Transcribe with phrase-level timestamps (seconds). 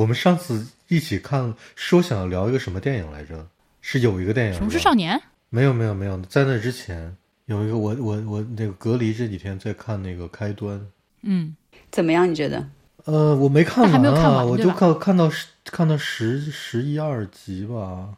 [0.00, 3.46] 我们上次一起看说想要聊一个什么电影来着？
[3.82, 5.14] 是有一个电影，《什么是少年》。
[5.50, 10.80] 没有没有没有，在那之前有一个我我我那个隔离这几天在看那个开端。
[11.20, 11.54] 嗯，
[11.90, 12.30] 怎么样？
[12.30, 12.66] 你觉得？
[13.04, 18.08] 呃，我没看完啊，我就看看到十看到十十一二集吧。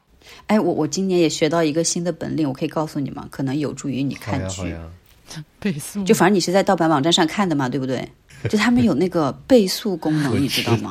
[0.46, 3.26] 哎，我我今年也学到一个新的本领，我可以告诉你吗？
[3.28, 4.72] 可能有助于你看剧。
[5.58, 6.04] 倍速。
[6.04, 8.08] 就反正你是在盗版网站上看的嘛，对不对？
[8.48, 10.90] 就他们有那个倍速功能， 你知道吗？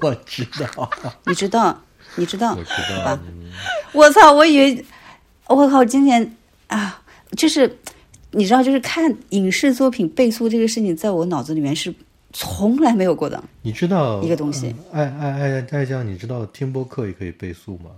[0.00, 0.90] 我知道。
[1.26, 1.78] 你知道？
[2.16, 2.54] 你知道？
[2.54, 3.04] 我知道。
[3.04, 3.20] 吧？
[3.92, 4.32] 我操！
[4.32, 4.84] 我以为，
[5.46, 5.84] 我靠！
[5.84, 6.36] 今年
[6.68, 7.02] 啊，
[7.36, 7.78] 就是
[8.32, 11.94] 你知道，就是看影视作品倍速这个事情，在我脑子里面是。
[12.34, 14.74] 从来没有过的，你知道一个东西？
[14.90, 17.90] 爱爱爱爱酱，你知道听播客也可以倍速吗？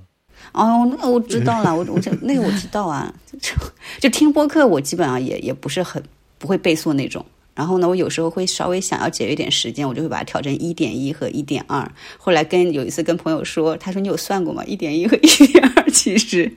[0.51, 3.55] 哦，那我知道了，我我那个我知道啊，就
[4.01, 6.03] 就听播客，我基本上也也不是很
[6.37, 7.25] 不会倍速那种。
[7.55, 11.91] 然后呢，我有时候会稍微想要节约点时间，我就会把它调成一点一和一点二。
[12.19, 14.65] 后来跟有一次跟朋友说，他说你有算过吗？
[14.65, 16.53] 一点一和一点二 其实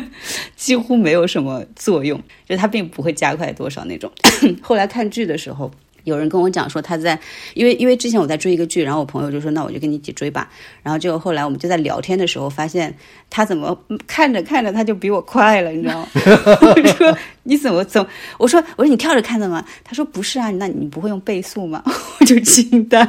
[0.56, 4.10] 几乎没有什么作用，就是它并不会加快多少那种。
[4.62, 5.70] 后来看剧的时候。
[6.04, 7.18] 有人跟我讲说他在，
[7.54, 10.50] 因为因为之前我在追一个剧，然后我朋友就说那我就跟你一起追吧，
[10.82, 12.94] 然后就后来我们就在聊天的时候发现
[13.28, 16.08] 他怎么看着看着他就比我快了，你知道吗？
[16.14, 18.06] 我说你怎么怎
[18.38, 19.64] 我说我说你跳着看的吗？
[19.82, 21.82] 他说不是啊，那你不会用倍速吗？
[22.20, 23.02] 我就惊呆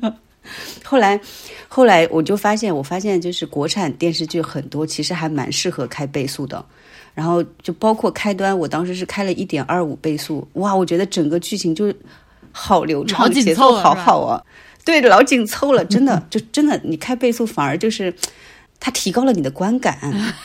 [0.00, 0.16] 了。
[0.84, 1.20] 后来
[1.66, 6.64] 后来我就发现，我发现就是国产电视剧很多其实还蛮适合开倍速的，
[7.14, 11.92] 然后就包括开端，我当时是开了一点二五倍速，哇，我觉得整个剧情就。
[12.58, 14.42] 好流畅，节奏好好啊！
[14.82, 18.12] 对，老紧凑了，真的， 就真的，你开倍速反而就是，
[18.80, 19.98] 它提高了你的观感。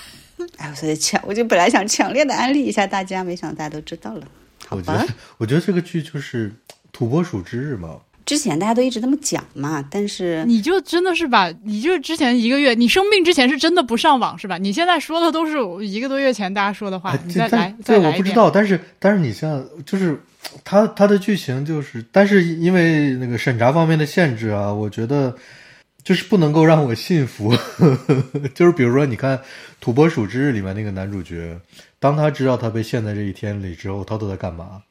[0.58, 4.28] 哎，所以强，我就本来想强烈的安利一下大家，没想到大家都知道了。
[4.68, 5.06] 好吧，
[5.38, 6.52] 我觉得这个剧就是
[6.92, 7.96] 土拨鼠之日嘛。
[8.26, 14.58] 之前大家都一直那么讲嘛，但是你就真的是把，你就之前一个月，你生病之前是真的不上网是吧？
[14.58, 20.22] 你现在说的都是一个多月前大家说的话，你再来再来我不知道，但是但是你像就是。
[20.64, 25.36] 它它的剧情就是，但是因为那个审查方面的限制啊，我觉得
[26.04, 27.56] 就是不能够让我信服。
[28.54, 29.38] 就是比如说，你看
[29.80, 31.60] 《土拨鼠之日》里面那个男主角，
[32.00, 34.82] 当他知道他被陷在这一天里之后，他都在干嘛？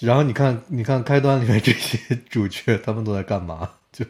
[0.00, 1.98] 然后你看，你看开端里面这些
[2.28, 3.68] 主角，他们都在干嘛？
[3.90, 4.04] 就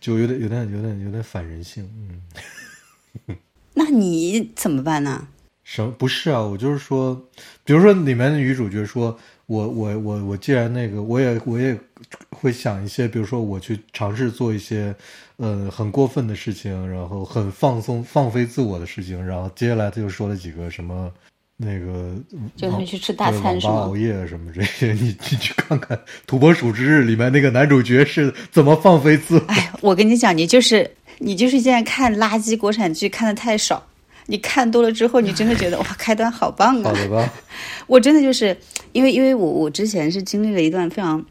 [0.00, 1.88] 就有点有点有点有点反人性。
[3.28, 3.36] 嗯，
[3.74, 5.28] 那你怎么办呢？
[5.62, 6.40] 什么不是啊？
[6.40, 7.14] 我就是说，
[7.64, 9.16] 比如说里面的女主角说。
[9.46, 11.78] 我我我我既然那个，我也我也
[12.30, 14.94] 会想一些，比如说我去尝试做一些，
[15.36, 21.12] 呃，很过分的事情，然后很放松放飞自我的事情，然后接下来他就说了几个什么，
[21.56, 22.14] 那个
[22.56, 23.74] 就去吃大餐是吗？
[23.74, 25.96] 熬夜什么这些，你你去看看
[26.26, 29.44] 《土拨鼠之日》里面那个男主角是怎么放飞自我。
[29.46, 33.86] 哎，我跟你讲，你就是你就是现在看垃圾国产剧看的太少。
[34.26, 36.84] 你看多了之后，你真的觉得 哇，开端好棒啊！
[36.84, 37.32] 好的吧？
[37.86, 38.56] 我真的就是
[38.92, 41.24] 因为，因为我我之前是经历了一段非常，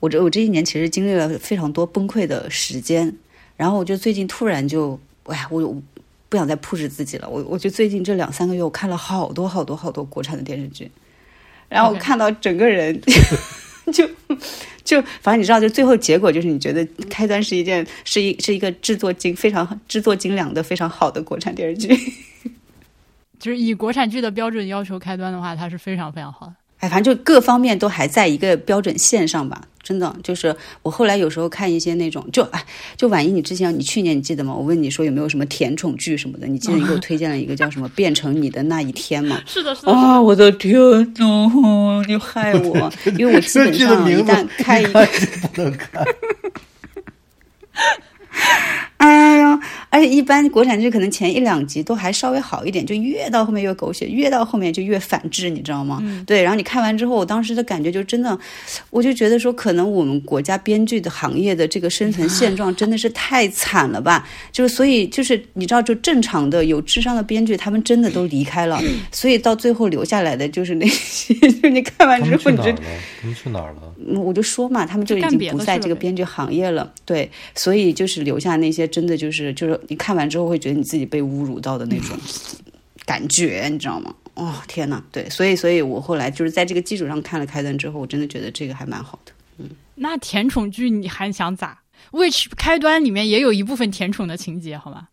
[0.00, 3.16] 我这我这一年其实经历了非常多崩溃的时间，
[3.56, 5.82] 然后我就最近突然就，哎，我
[6.28, 7.28] 不想再 push 自己了。
[7.28, 10.90] 我我就最近这两三个月，我看了好多好多好多国产的电视剧，
[11.68, 13.00] 然后我看到整个人
[13.94, 14.08] 就。
[14.84, 21.88] 就反正你知道，就最后结果就是你觉得开端是一件是一是一个制作精非常制作精良的非常好的国产电视剧，
[23.38, 26.54] 就是以国产剧的标准要求开端的话，它是非常非常好的。
[26.80, 29.62] 哎，反正就各方面都还在一个标准线上吧。
[29.82, 32.64] 真的，就是我后来有时候看一些那种，就哎，
[32.96, 34.54] 就婉一，你之前你去年你记得吗？
[34.54, 36.46] 我问你说有没有什么甜宠剧什么的？
[36.46, 39.40] 你记得你给我推荐了一个叫什么《变成你的那一天》吗？
[39.46, 39.92] 是的，是的。
[39.92, 40.74] 啊，我的天
[41.14, 45.06] 呐，你害我，因为我基本上 一旦看一个
[45.54, 46.04] 不能看。
[49.02, 49.58] 哎呀，
[49.90, 56.00] 而且一般国产剧可能前一两集都还稍微好一点，就越到后面越狗血，越到后面就越反制，你知道吗？
[56.24, 56.40] 对。
[56.40, 58.38] 然后你看完之后，我当时的感觉就真的，
[58.90, 64.24] 我就觉得说，可能我们国家编剧的行业的这个生存现状真的是太惨了吧？
[64.52, 74.22] 就是所以就是你知道，就正常的有智商的编剧，他们真的都离开了， 所以到最后留下来的就是那些，就你看完之后你就他们去哪儿了？
[74.22, 76.88] 我就说嘛，他们就已经不在这个编剧行业了。
[77.04, 78.91] 对，所以就是留下那些。
[78.92, 82.16] 真的就是就是你看完之后会觉得你自己被侮辱到的那种
[83.06, 84.14] 感觉，你知道吗？
[84.34, 89.32] 哦天呐，对，所以所以我后来就是在这个基础上看了开端之后，我真的觉得这个还蛮好的。
[89.58, 95.08] 嗯，那甜宠剧你还想咋？which 开端里面也有一部分甜宠的情节，好吗？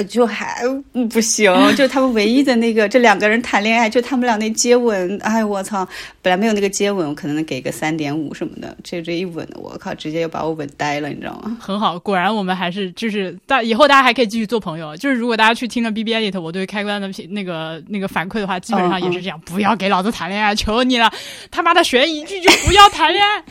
[0.00, 0.62] 呃，就还
[1.10, 5.86] 不行，就他们唯一的那个，这两个人谈恋爱，就他们俩那接吻，哎，我操！
[6.22, 11.56] 本来没有那个接吻，我可能能给个三点五什么的，这这一吻，我靠，直接就把我吻呆了，你知道吗？
[11.60, 14.96] 很好，果然我们还是就是大以后大家还可以继续做朋友。
[14.96, 21.12] 就是如果大家去听了 B B Edit 我对开关的那个那个反馈的话，基本上也是这样，不要给老子谈恋爱，求你了！
[21.50, 23.44] 他妈的悬疑剧就不要谈恋爱。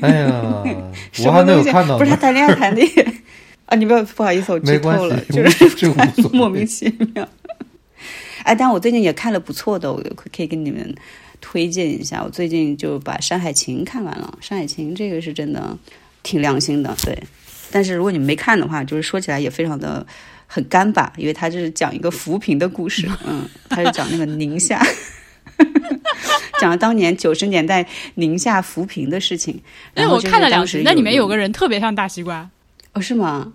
[0.02, 0.62] 哎呀，
[1.26, 2.82] 我还没有看到，不是他谈恋爱谈的。
[3.72, 5.90] 啊，你不要不好意思，我剧透了，就是
[6.30, 7.26] 莫名其妙。
[8.44, 10.94] 哎，但我最近也看了不错的，我可以跟你们
[11.40, 12.22] 推荐一下。
[12.22, 15.74] 我最近就把《山海情》看完了，《山海情》这个是真的
[16.22, 17.16] 挺良心的，对。
[17.70, 20.06] 但是如果你们没看的话，就是说起来也非常的
[20.46, 24.84] 很干巴，因为它是讲一个扶贫的故事，嗯，它是讲那个宁夏，
[26.60, 29.58] 讲了当年九十年代宁夏扶贫的事情。
[29.94, 32.50] 哎，我看了两集，那里面有个人特别像大西瓜，
[32.92, 33.54] 哦，是吗？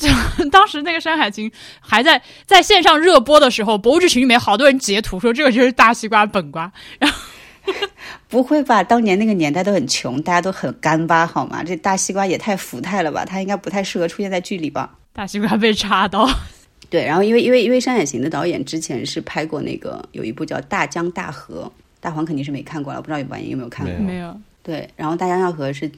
[0.00, 0.08] 就
[0.50, 6.72] 当时那个《山海经》还在在线上热播的时候，博物志群里面好多人截图说这个就是大西瓜本瓜。
[6.98, 7.18] 然后
[8.26, 8.82] 不会吧？
[8.82, 11.62] 当年那个年代都很穷，大家都很干巴，好吗？
[11.62, 13.26] 这大西瓜也太福态了吧？
[13.26, 14.96] 它应该不太适合出现在剧里吧？
[15.12, 16.26] 大西瓜被插刀。
[16.88, 21.70] 对，然后因为因为因为《山海情》的导演之前是拍过那个有一部叫《大江大河》，
[22.00, 23.94] 大黄肯定是没看过了，不知道婉莹有没有看过？
[23.98, 24.34] 没有。
[24.62, 25.90] 对，然后《大江大河》是。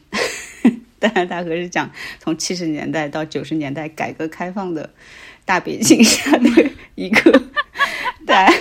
[1.02, 4.88] 大江大河是讲从七十年代到九十年代改革开放的
[5.44, 6.48] 大背景下的
[6.94, 7.42] 一个，
[8.24, 8.54] 大家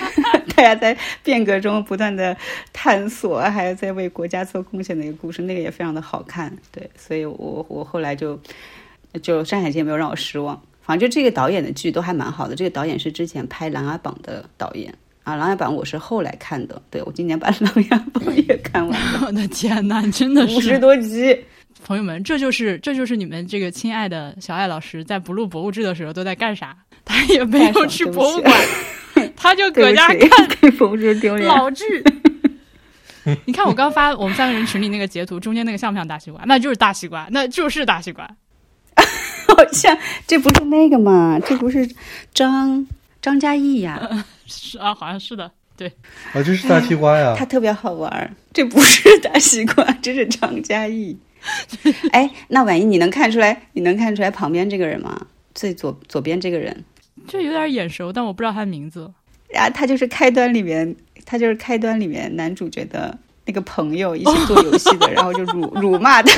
[0.55, 2.35] 大家在变革中不断的
[2.73, 6.57] 探索，还有在为国家做贡献的一个故事，那个也非常的好看。
[6.71, 8.39] 对，所以我我后来就
[9.21, 12.55] 就《山海经》没有让我失望，反正就这个导演的剧都还蛮好的。
[12.55, 14.91] 这个导演是之前拍《琅琊榜》的导演
[15.23, 19.25] 啊，《琅琊榜》我是后来看的，对我今年把《琅琊榜》也看完了。
[19.27, 21.38] 我的天呐，真的是五十多集。
[21.85, 26.75] 朋友们，这就是这就是你们这个亲爱的小爱老师在不录博物志的时候都在干啥？
[27.03, 28.53] 他也没有去博物馆，
[29.35, 32.03] 他就搁家看博物志丢脸老剧。
[33.45, 36.41] 你看我刚发我们三个人群里那个截图，中间那个像不像大西瓜？
[36.45, 38.29] 那就是大西瓜，那就是大西瓜。
[39.47, 41.39] 好像这不是那个嘛？
[41.45, 41.88] 这不是
[42.33, 42.88] 张
[43.21, 44.25] 张嘉译呀？
[44.45, 45.88] 是 啊，好像是的，对。
[46.33, 47.35] 啊，这是大西瓜呀！
[47.38, 48.35] 他特别好玩。
[48.53, 51.17] 这不是大西瓜，这是张嘉译。
[52.11, 55.27] 哎，那万一你能看出来，你能看出来旁边这个人吗？
[55.53, 56.83] 最左左边这个人，
[57.27, 59.11] 这有点眼熟，但我不知道他的名字。
[59.53, 60.95] 啊，他就是开端里面，
[61.25, 66.31] 他就是开端里面男主角的那个朋友，一起做游戏的， 然后就辱辱骂他，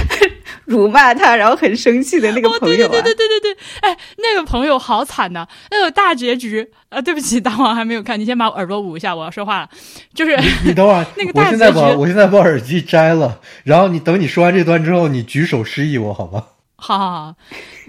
[0.74, 2.88] 辱骂他，然后很生气的那个朋友。
[2.88, 6.68] 对对对对对对，哎，那个朋友好惨呐，那个大结局。
[6.90, 9.70] 啊，对不起， 大王还没有看，你先把我耳朵捂一下，我要说话了。
[10.14, 16.44] 就是你等会儿， 那个我现在把我现在把耳机摘了，然后你等你说完这段之后，你举手示意我好吗？
[16.75, 17.36] 好 好好，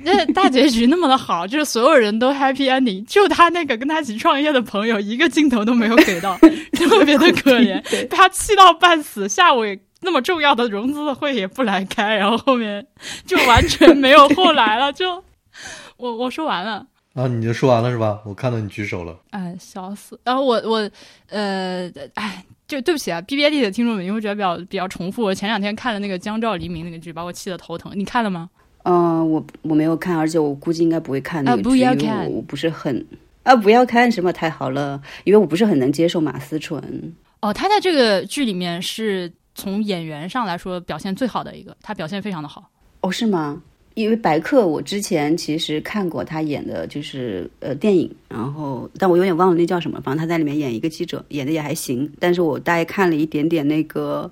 [0.04, 6.38] 那大结局那么的好，就是所有人都 happy ending，就他那个跟他一起创业的朋友一个镜头都没有给到，
[6.72, 9.28] 特别的可怜，被他气到半死。
[9.28, 9.64] 下午
[10.04, 12.86] 那么重要的融资的会也不来开，然后后面
[13.26, 14.92] 就完全没有后来了。
[14.92, 15.24] 就
[15.96, 18.20] 我我说完了啊，你就说完了是吧？
[18.24, 20.18] 我看到你举手了，哎，笑死。
[20.24, 20.90] 然后我我
[21.28, 25.22] 呃，哎，就对不起啊，B B A D 的听众们，因为觉得比较比较重复。
[25.22, 27.92] 我前两天看了那个《江照黎明》那个剧，把我气得头疼。
[27.94, 28.50] 你看了吗？
[28.82, 33.06] 嗯，我我没有看，而且我估计应该不会看那个剧，因为我不是很
[33.44, 37.14] 啊，不要看什么太好了，因为我不是很能接受马思纯。
[37.40, 42.70] 哦，他在这个剧里面是从演员上来说表现最好的一个，他表现非常的好。
[43.00, 43.62] 哦，是吗？
[43.94, 52.12] 因为白客我之前其实看过他演的就是呃电影，然后但我有点忘了那叫什么，反正他在里面演一个记者，演的也还行。
[52.18, 54.30] 但是我大概看了一点点那个。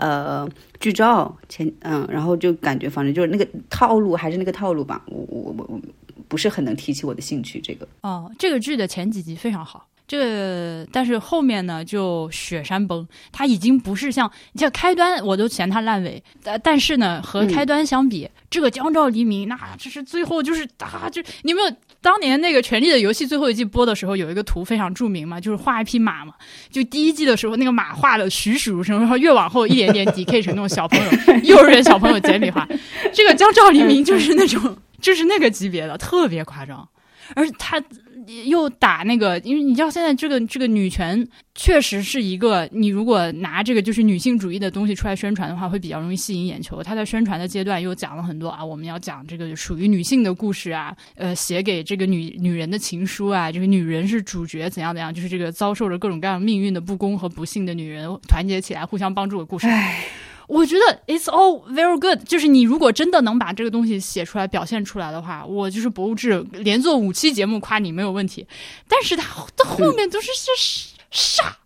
[0.00, 5.80] 呃，剧照前嗯，然后就感觉反正就是那个套路还是那个套路吧，我我我我
[6.28, 7.60] 不是很能提起我的兴趣。
[7.60, 21.70] 这个哦，这个剧的前几集非常好，这但是后面呢就雪山崩，它已经不是像你像开端我都嫌它烂尾，但但是呢和开端相比，这个江照黎明那这是最后就是啊，就你没有。
[22.00, 26.32] 当年那个《权力的游戏》最后一季播的时候，有一个图非常著名嘛，就是画一匹马嘛。
[26.70, 31.10] 就第一季的时候，那个马画的栩栩如生，然后越往后一点点 DK 成那种小朋友、
[31.42, 32.66] 幼儿园小朋友简笔画。
[33.12, 36.88] 这个江照黎明就是那种，就是那个级别的，特别夸张，
[37.34, 37.82] 而他。
[38.46, 46.82] 又打那个，因为你知道现在这个这个女权确实是一个，你如果拿这个就是女性主义的东西出来宣传的话，会比较容易吸引眼球。
[46.82, 59.66] 他在宣传的阶段又讲了很多啊，我们要讲这个属于女性的故事啊，呃，写给这个女女人的情书啊，这个女人是主角怎样怎样，就是这个遭受着各种各样命运的不公和不幸的女人团结起来互相帮助的故事。
[60.48, 68.46] 我觉得 it's all very good，就是你如果真的能把这个东西写出来、表现出来的话，我就是博物志连做五期节目夸你没有问题。
[68.88, 69.22] 但是他
[69.54, 70.50] 到后面都是些
[71.10, 71.58] 傻，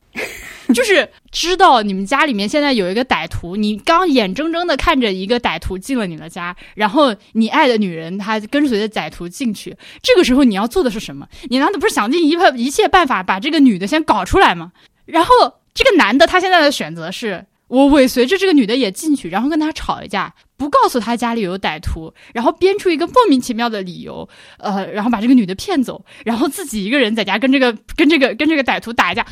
[0.75, 11.29] 就是知道你们家里面现在有一个歹徒，你刚眼睁睁的看着一个歹徒进了你的家，然后你爱的女人她跟随着歹徒进去，这个时候你要做的是什么？
[11.45, 14.73] 你难道不是想尽一切一切办法把这个女的先搞出来吗？
[15.05, 15.33] 然后
[15.73, 17.47] 这个男的他现在的选择是。
[17.73, 29.25] 我尾随着这个女的也进去，然后跟她吵一架，不告诉她家里有歹徒，然后编出一个莫名其妙的理由，呃，然后把这个女的骗走，然后自己一个人在家跟这个 跟这个跟这个歹徒打一架。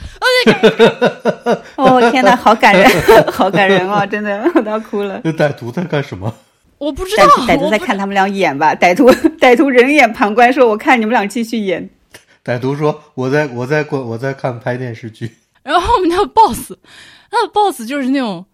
[1.77, 2.91] 哦天哪，好感人，
[3.31, 5.21] 好感人哦，真的我都要哭了。
[5.23, 6.35] 那歹徒在干什么？
[6.79, 8.75] 我不知道，歹徒在看他们俩演吧？
[8.75, 11.87] 歹徒歹徒人眼旁观，说：“我看你们俩继续演。”
[12.43, 15.31] 歹徒说：“我在我在过我在看拍电视剧。”
[15.63, 16.73] 然后我们那 boss。
[17.31, 18.45] 他的 boss 就是那种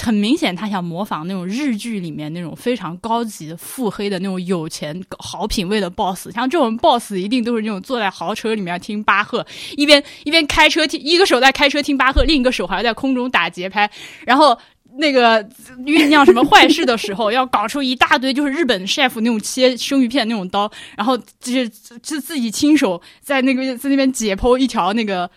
[0.00, 6.30] 很明显，他想模仿那种日剧里面那种非常高级腹黑的那种有钱好品味的 boss。
[6.30, 9.46] 像这种 boss 一定都是那种坐在豪车里面听巴赫，
[9.76, 13.90] 一边一边开车听，一个手在开车听巴赫，另一个手还在空中打节拍。
[14.26, 14.58] 然后
[14.98, 15.42] 那个
[15.86, 21.66] 酝酿什么坏事的时候，要搞出一大堆就是日本 chef 那种切生鱼片那种刀，然后就是
[22.02, 25.30] 就自己亲手在那个在那边解剖一条那个。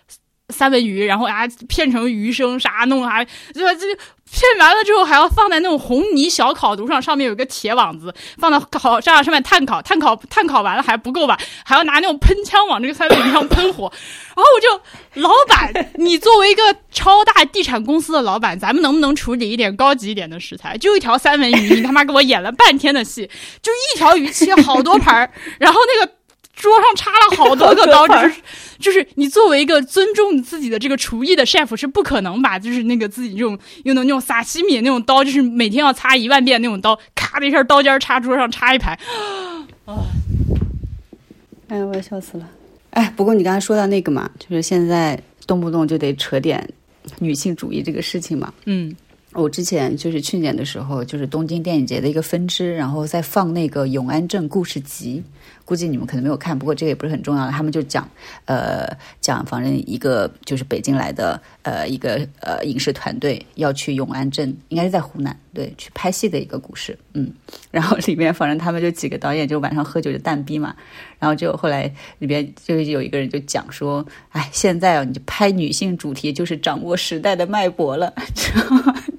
[0.51, 3.61] 三文鱼，然后啊片成鱼生啥弄啊，就？
[3.81, 11.37] 这片完了之后还要放在那种红泥小烤炉上，上面有个铁网子，放到烤架上面炭烤，炭烤炭烤完了还不够吧？
[11.65, 13.91] 还要拿那种喷枪往这个三文鱼上喷火。
[14.33, 20.77] 然后我就，老板，你作为一个超大地产公司的老板，咱们能不能处理一点高级一点的食材？
[20.77, 23.29] 就一条三文鱼，你他妈给我演了半天的戏，
[23.61, 25.29] 就一条鱼切好多盘儿，
[25.59, 26.13] 然后那个。
[26.53, 28.41] 桌上插了好多个刀， 就是
[28.79, 38.97] 就是你作为一个尊重自己的这个厨艺的 chef 是不可能把就是那个自己这种用的那种撒西米那种刀，就是每天要擦一万遍那种刀，咔的一下刀尖插桌上插一排，
[39.85, 40.03] 啊！
[41.69, 42.47] 哎，我要笑死了。
[42.91, 45.17] 哎，不过你刚才说到那个嘛，就是现在
[45.47, 46.67] 动不动就得扯点
[47.19, 48.53] 女性主义这个事情嘛。
[48.65, 48.93] 嗯，
[49.31, 55.23] 我之前就是去年的时候，就是东京电影节的一个分支，然后在放那个永安镇故事集。
[55.71, 57.49] 估计你们可能没有看，不过这个也不是很重要。
[57.49, 58.05] 他们就讲，
[58.43, 58.85] 呃，
[59.21, 66.99] 讲反正一个就是北京来的，呃，一个呃影视团队要去永安镇，应该是在湖南，对，去拍戏的一个故事。
[67.13, 67.31] 嗯，
[67.71, 70.75] 然后里面反正他们就几个导演就晚上喝酒就蛋逼嘛，
[71.19, 78.13] 然后就后来里边就有一个人就讲说，哎，现在啊，你就拍女性主题就是掌握时代的脉搏了，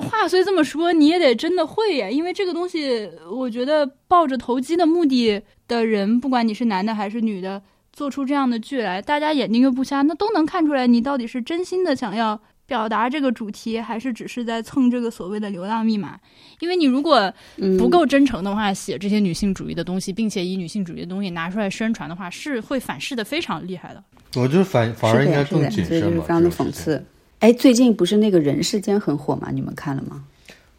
[0.00, 16.18] 话虽这么说，你也得真的会呀，因为这个东西，我觉得抱着投机的目的的人，不管你是男的还是女的，做出这样的剧来，大家眼睛又不瞎，那都能看出来你到底是真心的想要表达这个主题，还是只是在蹭这个所谓的流量密码。
[16.60, 17.32] 因为你如果
[17.78, 24.04] 不够真诚的话，写这些女性主义的东西，并且以女性主义的东西拿出来宣传的话，是会反噬的非常厉害的。
[24.36, 27.04] 我觉得反反而应该更谨慎嘛，非常的讽刺。
[27.40, 29.48] 哎，最近不是那个人世间很火吗？
[29.52, 30.22] 你们看了吗？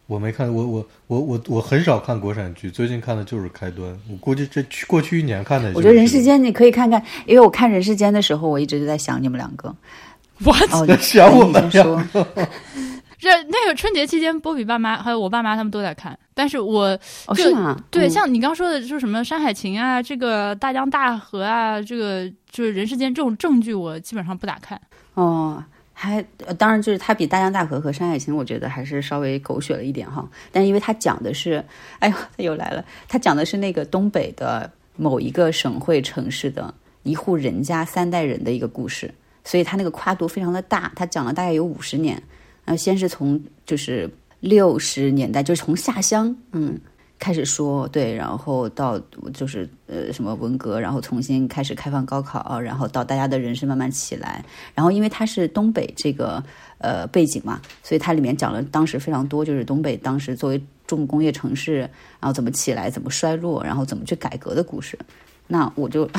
[0.06, 3.98] 我没看，我我我我我很少看国产剧，最近看的就是开端。
[4.10, 5.72] 我估计这去过去一年看的。
[5.74, 9.74] 我觉得人世间你可以看看，因为我看人世间的时候，我一直就在想你们两个。
[10.44, 10.52] 我
[10.98, 12.26] 想我们两个。
[13.18, 16.98] 这那个春节期间，波比爸妈还有我爸妈他们都在看，但是我
[17.34, 17.80] 是吗？
[17.88, 24.80] 对，像你刚说的，就是什么《山海情》啊，这个《大江大河》啊，这个就是人世间这种正剧，我基本上不咋看。
[25.14, 25.62] 哦。
[26.02, 26.24] 还
[26.58, 30.28] 当然就是它比《大江大河》和《山海情》，我觉得还是稍微狗血了一点哈。
[30.50, 31.64] 但因为它讲的是，
[32.00, 40.90] 哎呦，他又来了，他讲的是那个东北的某一个省会城市的一户人家三代人的一个故事，所以它那个跨度非常的大。
[40.96, 42.20] 他讲了大概有五十年，
[42.64, 46.80] 呃，先是从就是六十年代，就是从下乡，嗯。
[47.22, 49.00] 开始说对，然后到
[49.32, 56.42] 就是呃什么文革，然后重新开始开放高考，然后到大家的人生慢慢起来，然后因为它是东北这个
[56.78, 61.78] 呃背景嘛，所以它里面讲了当时非常多，就是东北当时作为重工业城市，
[62.18, 64.98] 然后怎么起来，怎么衰落，然后怎么去改革的故事。
[65.46, 66.10] 那我就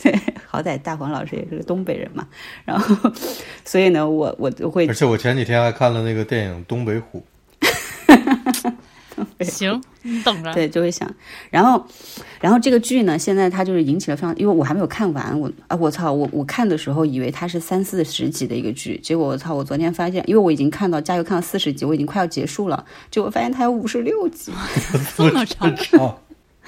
[0.48, 2.26] 好歹大黄老师也是个东北人嘛，
[2.64, 3.12] 然后
[3.62, 7.18] 所以呢，我我就会，而且我前几天还看了那个电影《东北虎》。
[9.40, 10.52] 行，你等着。
[10.54, 11.10] 对，就会想，
[11.50, 11.84] 然后，
[12.40, 24.52] 然后这个剧呢，现在它就是引起了非常，因为我还没有看完，我啊，我操，我我看的时候以为它是三四十集的一个剧，结果我操，我昨天发现，因为我已经看到加油看到四十集，我已经快要结束了，结果发现它有五十六集，
[25.16, 25.74] 这么长。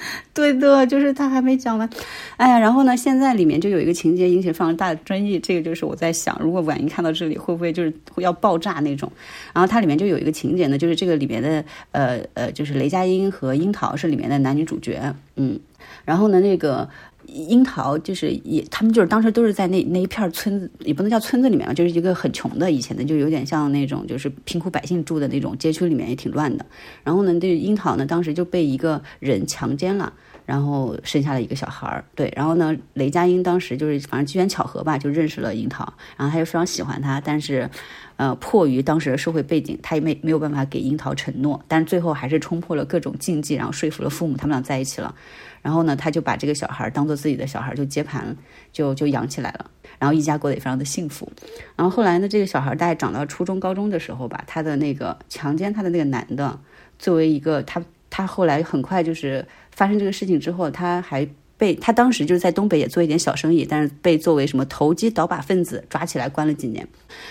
[0.33, 1.89] 对的，就是他还没讲完。
[2.37, 9.11] 哎呀，然后呢，现在里面就有一个情节引起非常大的争议，这个就是我在想，如果婉莹看到这里，会不会就是要爆炸那种？
[9.53, 15.59] 然后它里面就有一个情节呢，就是这个里面的呃呃，就是雷佳音和樱桃是里面的男女主角，嗯，
[16.05, 16.89] 然后呢，那个。
[17.33, 26.65] 樱桃就是也，他们就是当时都是在那那一片村子，也不能叫村子里面嘛，就是一个很穷的以前的，就有点像那种就是贫苦百姓住的那种街区里面，也挺乱的。
[27.03, 30.11] 然后呢，这樱桃呢，当时就被一个人强奸了，
[30.45, 32.03] 然后生下了一个小孩儿。
[32.15, 37.69] 对，然后呢，雷佳音当时就是反正机缘巧合吧，就认识了樱桃，然后他就非常喜欢她，但是，
[38.17, 45.13] 呃，迫于当时的社会背景，他也没没有办法给樱桃承诺，但是最后还是冲破了各种禁忌，然后说服了父母，他们俩在一起了。
[45.61, 48.35] 然后呢，他就把这个小孩当做自己的小孩，就接盘，
[48.71, 49.69] 就就养起来了。
[49.97, 51.31] 然后一家过得也非常的幸福。
[51.75, 56.59] 然后后来呢，这个小孩大概长到初中、高中的时候吧，他的那个强奸他的那个男的，
[56.97, 61.27] 作为一个他，他后来很快就是发生这个事情之后，他还。
[61.59, 66.87] 被他当时就是在东北也做一点小生意，但是被作为什么投机倒把分子抓起来关了几年。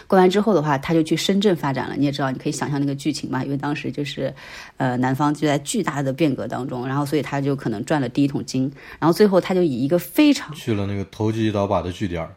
[0.07, 1.97] 关完之后的话，他就去深圳发展了。
[1.97, 4.33] 你也知道，你可以想象那个剧情嘛，因为当时就是，
[4.77, 8.71] 呃，南方就在巨大的变革当中，然后所以他就可能赚了第一桶金。
[8.99, 12.29] 然后最后他就以一个非常去了那个投机倒把的据点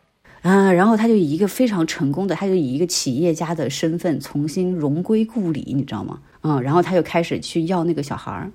[0.44, 6.20] 啊，然后他就以一个非常成功的，他就以一个企业家的身份重新荣归故里，你知道吗？
[6.44, 8.50] 嗯，然后他就开始去要那个小孩儿。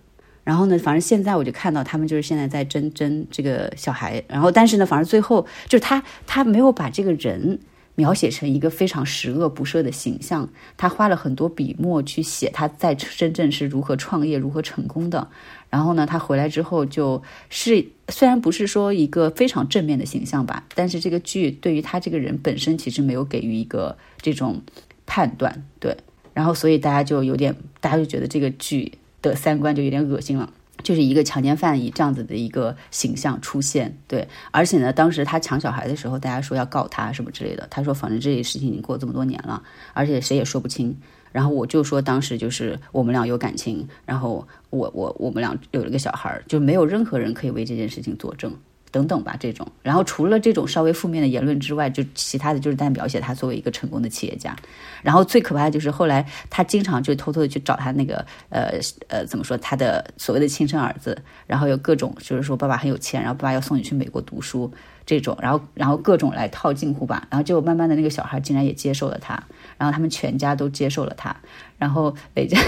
[0.46, 7.58] 然后呢，反正现在我就看到他们就是现在在争争这个小孩，然后但是呢，反正最后就是他他没有把这个人
[7.96, 15.26] 描写成一个非常十恶不赦的形象，他花了很多笔墨去写他在深圳是如何创业、如何成功的。
[15.68, 24.62] 然后呢，他回来之后就是虽然不是说一个非常正面的形象吧，但是这个剧对于他这个人本身其实没有给予一个这种
[25.06, 25.96] 判断，对，
[26.32, 28.92] 然后所以大家就有点，大家就觉得这个剧。
[29.28, 30.52] 的三观就有点恶心了，
[30.82, 40.96] 就是一个强奸犯以这样子的一个形象出现，对，而且呢，当时他抢小孩的时候，大家说要告他什么之类的，他说反正这件事情已经过这么多年了，而且谁也说不清，
[41.32, 48.54] 然后我就说当时就是我们俩有感情，然后我我我们俩有了个小孩，就没有任何人可以为这件事情作证。
[48.96, 54.56] 等等吧，这种，然后除了这种稍微负面的言论之外，就其他的就是在描写他作为一个成功的企业家。
[55.02, 58.72] 然后最可怕的就是后来他经常就偷偷的去找他那个呃
[59.08, 64.72] 呃怎么说他的所谓的亲生儿子，然后有各种就是说爸爸很有钱，然后爸爸要送你去美国读书
[65.04, 69.34] 这种，然后然后各种来套近乎吧，然后就慢慢的那个小孩竟然也接受了他，
[69.76, 71.36] 然后他们全家都接受了他，
[71.76, 72.58] 然后累加，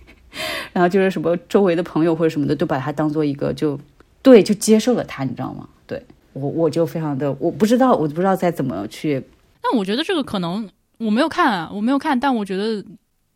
[0.74, 3.80] 然后就是什么周围的朋友或者什么的都把他当做一个就。
[4.22, 5.68] 对，就接受了他，你知道吗？
[5.86, 6.00] 对
[6.32, 9.22] 我，我就非常的，我不知道，我不知道再怎么去。
[9.60, 12.84] 但我觉得这个可能我没有看啊，我没有看，但我觉得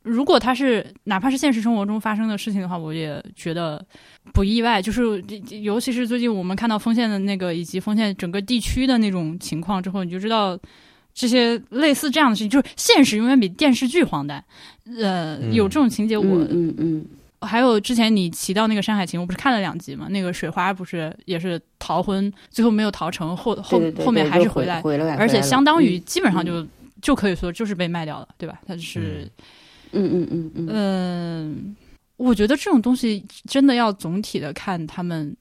[0.03, 3.85] 如果他是哪怕是现实生活中发生的事情的话，我也觉得
[4.33, 4.81] 不意外。
[4.81, 5.23] 就是
[5.61, 10.57] 尤其是最近我们看到丰县的那个以及丰县整个地区的那种情况之后，你就知道
[11.13, 14.43] 这些类似这样的事情，就是现实永远比电视剧荒诞。
[15.01, 17.05] 呃，有这种情节，我嗯嗯。
[17.41, 20.09] 还有之前你提到那个《山海情》，我不是看了两集嘛？
[20.09, 24.81] 那个水花不是也是逃婚，最后没有逃成，后后后面还是回来，
[25.19, 26.67] 而且相当于基本上就
[27.03, 28.61] 就可以说就是被卖掉了，对吧？
[28.67, 29.31] 他是，
[29.93, 31.77] 嗯嗯嗯嗯嗯，
[32.17, 35.37] 我觉得这种东西真的要总体的看他们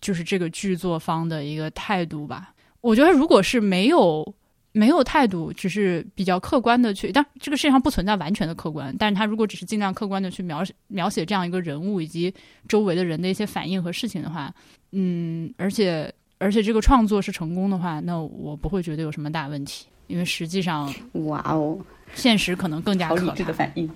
[0.00, 2.52] 就是这个剧作方的一个态度吧。
[2.80, 4.34] 我觉得如果是没有。
[4.72, 8.94] 没有态度，只是比较客观的去，但这个世界上不存在完全的客观。
[8.98, 12.32] 但是他如果只是尽量客观的去描写描写这样一个人物以及
[12.66, 14.52] 周围的人的一些反应和事情的话，
[14.92, 19.86] 嗯，而且而且这个创作是成功的话，那我不会觉得有什么大问题。
[20.08, 21.78] 因为实际上，哇哦，
[22.14, 23.88] 现实可能更加可怕的反应。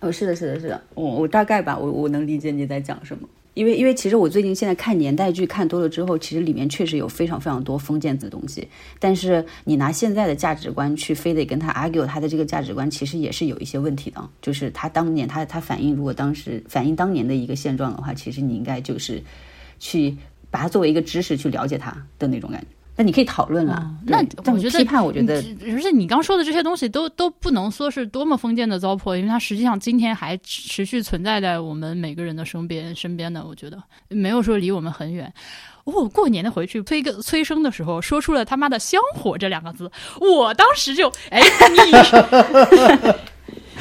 [0.00, 3.26] 哦，是的，是的，是的，我我大概吧，我我能理解你在讲什么。
[3.54, 8.66] 因为，因为其实我最近现在看年代剧看多了之后，其实里面确实有非常非常多封建的东西。
[8.98, 14.26] 但是你拿现在的价值观去非得跟他 argue 他的这个价值观，其实也是有一些问题的。
[14.40, 19.22] 就是他当年他他反映，如果当时反映当年的一个现状的话，其实你应该就是
[19.78, 20.16] 去
[20.50, 22.66] 把它作为一个知识去了解他的那种感觉。
[23.02, 23.90] 那你可以讨论了。
[24.06, 24.18] 那
[24.52, 33.44] 我觉得批判，我觉得，而且你刚说的这些东西都都不能说是多么封建的糟粕，因为它实际上今天还持续存在在我们每个人的身边身边的。
[33.44, 35.32] 我觉得没有说离我们很远。
[35.82, 41.92] 我过年的回去催个催生的时候，说出了他妈的“香火”这两个字，我当时就哎，你，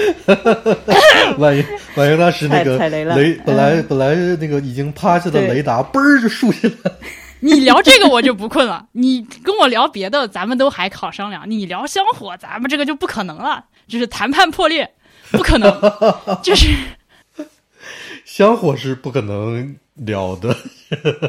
[1.38, 1.64] 万一
[1.96, 6.92] 万一当时那个雷本来本来那个已经趴下的雷达嘣儿就竖起来。
[7.42, 11.50] 你聊这个我就不困了，你跟我聊别的，咱们都还好商量。
[11.50, 14.94] 你聊香火，咱们这个就不可能了，就是谈判破裂，
[15.32, 15.72] 不可能，
[16.42, 16.74] 就是
[18.26, 20.56] 香火是不可能聊的，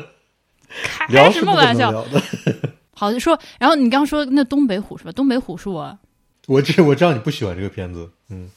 [0.85, 2.05] 开什么玩笑？
[2.95, 5.11] 好就说，然后你刚刚说那东北虎是吧？
[5.13, 5.99] 东北虎是我
[6.47, 8.49] 我知我知道你不喜欢这个片子，嗯，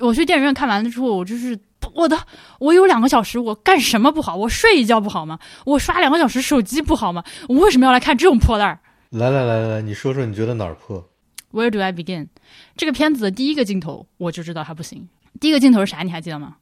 [0.00, 1.58] 我去电影院看完了之后，我就是
[1.94, 2.18] 我的，
[2.58, 4.34] 我有两个小时，我干什么不好？
[4.36, 5.38] 我睡一觉不好吗？
[5.66, 7.22] 我刷两个小时手机不好吗？
[7.48, 8.80] 我为什么要来看这种破烂儿
[9.10, 11.08] 来来来来来，你说说你觉得哪儿破
[11.52, 12.28] ？？Where do I begin？
[12.76, 15.08] 这个片子的第一个镜头我就知道它不行。
[15.40, 16.02] 第一个镜头是啥？
[16.02, 16.56] 你还记得吗？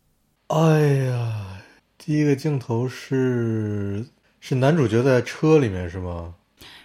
[0.49, 1.63] 哎呀，
[1.97, 4.07] 第一个镜头是
[4.41, 6.35] 是男主角在车里面是吗？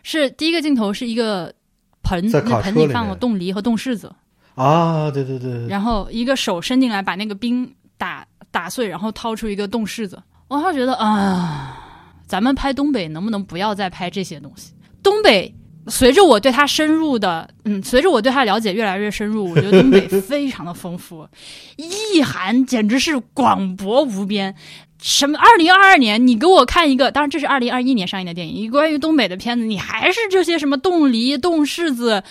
[0.04, 1.54] 是第一个镜头是一个
[2.02, 4.16] 盆，在卡那盆里放了冻梨和冻柿子，
[4.58, 10.22] 啊，对对对对，然后一个手伸进来把那个冰打打碎，然后掏出一个冻柿子。
[10.48, 11.78] 我还觉得啊，
[12.26, 14.74] 咱们拍东北能不能不要再拍这些东西？
[15.04, 15.54] 东北
[15.88, 21.28] 随着我对它深入的，嗯，随着我对它了解越来越深入，我觉得东北非常的丰富，
[21.78, 24.56] 意涵简直是广博无边。
[25.02, 25.38] 什么？
[25.38, 32.24] 二零二二年，你给我看一个，当然这是二零二一年上映的电影，一关于东北的片子，你还是这些什么冻梨、冻柿子，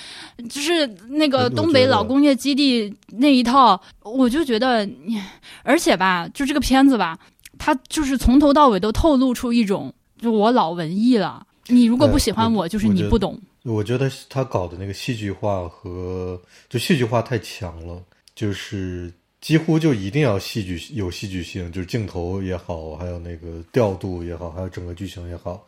[0.51, 5.21] 就是那个东北老工业基地那一套，我就觉得你，
[5.63, 7.19] 而且吧，就这个片子吧，
[7.59, 11.47] 它就是从头到尾都透露出一种，就我老文艺了。
[11.69, 13.41] 你如果不喜欢我我，就是你不懂。
[13.65, 18.01] 我觉得他搞的那个戏剧化和就戏剧化太强了，
[18.35, 19.13] 就是
[19.47, 25.65] 几乎就一定要戏剧有戏剧性，就是镜头也好，还有那个调度也好，还有整个剧情也好，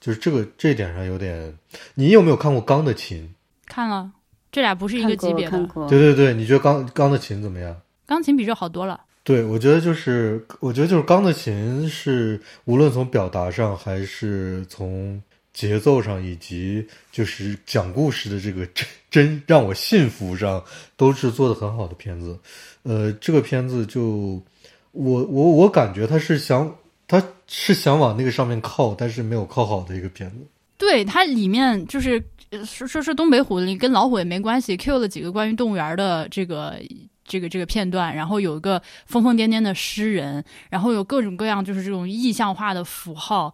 [0.00, 1.54] 就是这个这点上有点。
[1.94, 3.28] 你有没有看过《钢的琴
[3.66, 4.10] 看了，
[4.50, 7.78] 这俩不是一个级别的，对对对，你觉得钢钢的琴怎么样？
[8.06, 8.98] 钢琴比这好多了。
[9.24, 20.64] 对，我觉得就是，我觉得就是钢的琴是无论从表达上，还是从节奏上，以及就是讲故事的这个真真让我信服上，
[20.96, 22.38] 都是做的很好的片子。
[22.88, 24.42] 呃，这个片子就
[24.92, 26.74] 我我我感觉他是想
[27.06, 30.36] 他是想往那个上面靠，但是没有靠好的一个片子。
[30.78, 32.18] 对，它里面就是
[32.64, 36.80] 说说说东北虎你跟老虎也没关系，Q 了几个关于动物园的这个
[37.24, 43.52] 这个这个片段，然后有一个疯疯癫癫的诗人，然后有各种各样就是这种意象化的符号。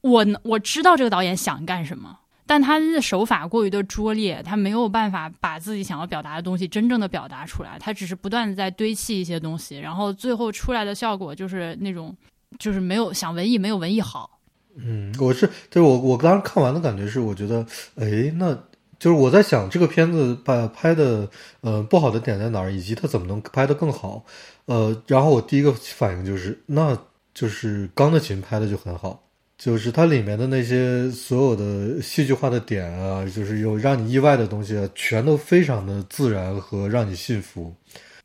[0.00, 12.14] 我我知道这个导演想干什么，但他的手法过于的拙劣，他没有办法把自己想要表达的东西真正的表达出来，他只是不断的在堆砌一些东西，然后最后出来的效果就是那种
[12.58, 14.38] 就是没有想文艺没有文艺好。
[14.74, 17.64] 嗯，我是对我我当时看完的感觉是，我觉得，
[17.96, 18.54] 哎，那
[18.98, 21.28] 就是我在想这个片子把拍的
[21.60, 24.24] 呃不好的点在哪儿，以及它怎么能拍得更好。
[24.64, 26.96] 呃，然后我第一个反应就是，那
[27.34, 29.22] 就是钢的琴拍的就很好，
[29.62, 37.72] 就是它里面的那些所有的戏剧化的点啊，就是有让你意外的东西啊，全都非常的自然和让你信服。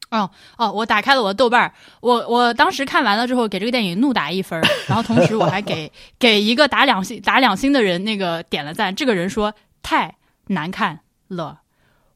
[0.09, 1.71] 哦哦，我打开了我的豆瓣儿，
[2.01, 8.95] 我我当时看完了之后给这个电影怒打一分，然后同时我还给给一个打两星打两星的人那个点了赞。
[8.95, 10.15] 这个人说太
[10.47, 11.61] 难看了，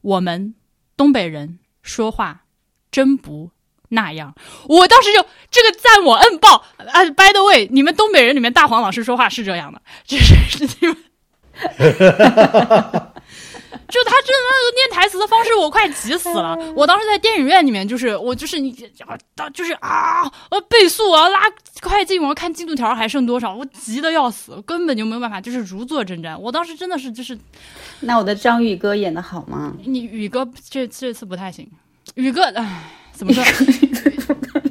[0.02, 0.56] 我们
[0.98, 2.46] 东北人说话
[2.90, 3.52] 真不
[3.92, 4.34] 那样。
[4.68, 10.98] 我当时就这个赞我摁爆啊！By the way，你们东北人里面大黄老师说话是这样的， 就是是你们。
[13.88, 16.56] 就他真的那个念台词的方式，我快急死了。
[16.76, 18.74] 我当时在电影院里面，就是我就是你
[19.06, 21.42] 啊，就是啊，我倍速我要拉
[21.82, 26.38] 快进，我要看进度条还剩多少，我急的要死，根本就没有办法，就是如坐针毡。
[26.38, 27.38] 我当时真的是就是
[28.00, 29.74] 那我的张宇哥演的好吗？
[29.84, 31.70] 你宇哥这这次不太行，
[32.16, 33.44] 宇哥唉，怎么说？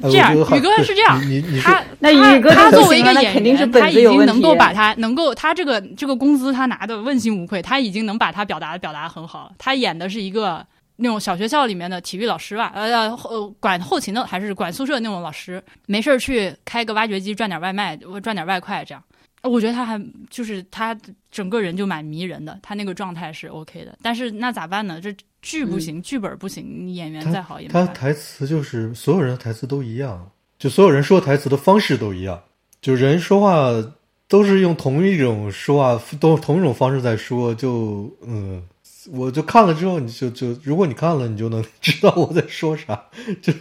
[0.03, 1.21] 哎这样宇哥是这样
[1.61, 9.53] 他那他宇哥他作为一个演员，他已经能够把他能够他这个这个工资他拿的问心无愧，他已经能把他表达的表达很好。
[9.59, 19.03] 他演的是一个那种小学校里面的体育老师吧，呃后管后勤的还是管宿舍那种老师，没事儿去开个挖掘机赚点外卖，赚点外快这样。
[19.43, 19.99] 我觉得他还
[20.29, 20.95] 就是他
[21.31, 23.97] 整个人就蛮迷人的，他那个状态是 OK 的。
[24.01, 25.01] 但是那咋办呢？
[25.01, 27.67] 这剧不行，剧本不行，演员再好也。
[27.67, 32.39] 他台词就是所有人的台词都一样，就所有人说台词的方式都一样，
[32.81, 33.71] 就人说话
[34.27, 38.61] 都是用同一种说话，都同一种方式在说，就嗯，
[39.11, 43.05] 我就看了之后，你就就如果你看了，你就能 知道我在说啥，
[43.41, 43.51] 就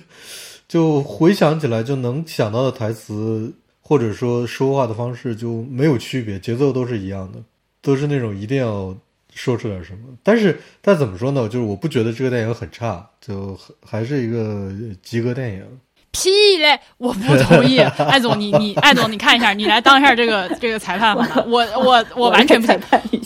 [0.69, 3.53] 就回想起来就能想到的台词，
[3.91, 7.41] 或者说说话的方式就没有区别，节奏都是一样的，
[7.83, 8.97] 都是那种一定要。
[9.33, 11.49] 说出点什么，但是但怎么说呢？
[11.49, 14.73] 就是我不觉得这个电影很差，就还是一个
[15.03, 15.65] 及格电影。
[16.11, 16.77] 屁嘞！
[16.99, 21.45] 我不同意，艾总，你你艾总，你看一下，你来当一下这个这个裁判好吗？
[21.47, 22.81] 我我我完全不行。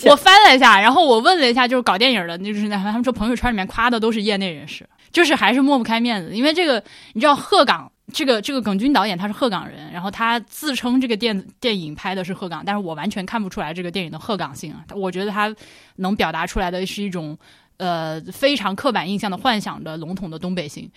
[0.05, 14.85] 我翻了一下，然后我问了一下，就是搞电影的，就是那他们说朋友圈里面夸的都是业内人士，就是还是抹不开面子，因为这个你知道鹤岗这个这个耿军导演他是鹤岗人，然后他自称这个电电影拍的是鹤岗，但是我完全看不出来这个电影的鹤岗性啊。
[14.95, 15.53] 我觉得他
[15.97, 17.37] 能表达出来的是一种
[17.79, 20.89] 呃非常刻板印象的幻想的笼统的东北性。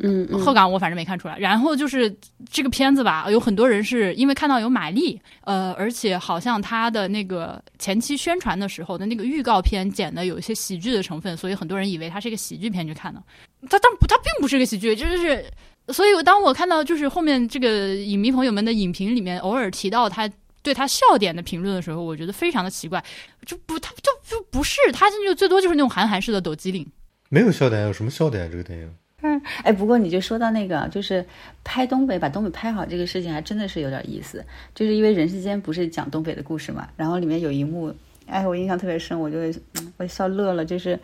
[0.00, 1.38] 嗯，嗯鹤岗我反正没看出来。
[1.38, 2.12] 然后就是
[2.50, 13.22] 这个片子吧，有很多人是因为看到有马丽，呃，而且好像他的那个前期宣传的时候的那个预告片剪的有一些喜剧的成分，所以很多人以为它是一个喜剧片去看的。
[13.70, 15.44] 它但不，它并不是个喜剧，就是。
[15.88, 20.30] 所以，当我看到就是后面这个影迷朋友们的影评里面偶尔提到他
[20.62, 23.02] 对他笑点的评论的时候，我觉得非常的奇怪，
[23.44, 26.86] 就不，他就就不是，他就最多就是那种韩寒式的抖机灵。
[27.28, 28.44] 没有笑点，有什么笑点？
[28.44, 28.88] 啊这个电影
[29.22, 31.24] 嗯哎，不过你就说到那个，就是
[31.64, 34.44] 拍东北，把东北拍好这个事情，还真的是有点意思。
[34.74, 37.92] 就是因为《人世间》不是讲东北的故事嘛，然后里面有一幕，
[38.26, 39.38] 哎，我印象特别深，我就
[39.74, 40.98] 嗯我笑乐了，就是。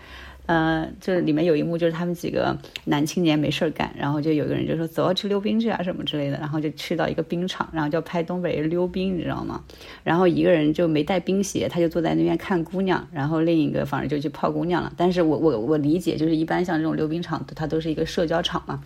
[0.49, 2.57] 呃，就是里面有一幕，就是他们几个
[2.87, 9.63] 男青年没事干，然后就有个人就说走啊去溜冰去啊什么之类的，然后就去到一个冰场，然后就拍东北人溜冰，你知道吗？
[10.03, 14.91] 然后一个人就没带冰鞋，他就坐在那边看姑娘，然后另一个反正就去泡姑娘了。
[14.97, 18.83] 但是我我我理解，就是一般像这种溜冰场，它都是一个社交场嘛。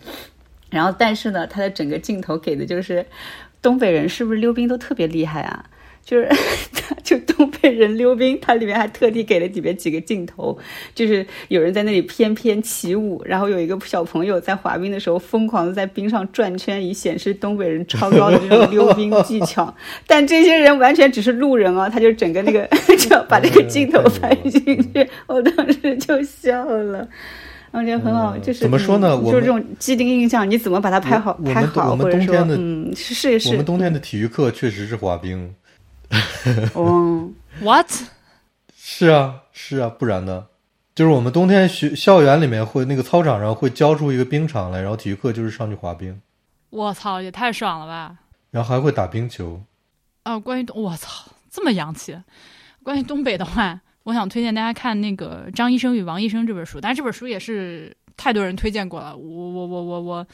[0.69, 3.05] 然后但是呢，它的整个镜头给的就是
[3.61, 5.65] 东北人是不是溜冰都特别厉害啊？
[6.05, 6.27] 就是
[6.75, 10.57] 他，就东北人溜冰，它里面还特地给了里面几个镜头，
[10.93, 19.73] 就是有人在那里翩翩起舞，然后有一个小朋友在滑冰的时候疯狂的在冰上转圈，以显示东北人超高的这种溜冰技巧。
[20.05, 22.67] 但这些人完全只是路人啊，他就整个那个
[22.99, 24.61] 就要把这个镜头拍进
[24.93, 27.07] 去，我当时就笑了。
[27.71, 29.19] 我觉得很好，就是怎么说呢？
[29.25, 31.33] 就是这种既定印象，你怎么把它拍好？
[31.45, 35.51] 拍好，我们或者说，冬天的嗯，是是是，我们冬天的体育课确实是滑冰。
[36.75, 37.29] 哦
[37.61, 37.89] ，What？
[38.75, 40.47] 是啊，是啊，不然呢？
[40.93, 46.21] 就是我们冬天学校园里面会那个操场上会教出一个冰场来，然后体育课就是上去滑冰，
[46.69, 48.15] 我操，也太爽了吧！
[48.51, 49.63] 然后还会打冰球。
[50.21, 52.15] 啊，关于东，我操，这么洋气。
[52.83, 59.17] 关于东北的话，我想推荐大家看那个《张医生与王医生》这本书，但是这本书也是太多人推荐过了。
[59.17, 60.27] 我我我我我，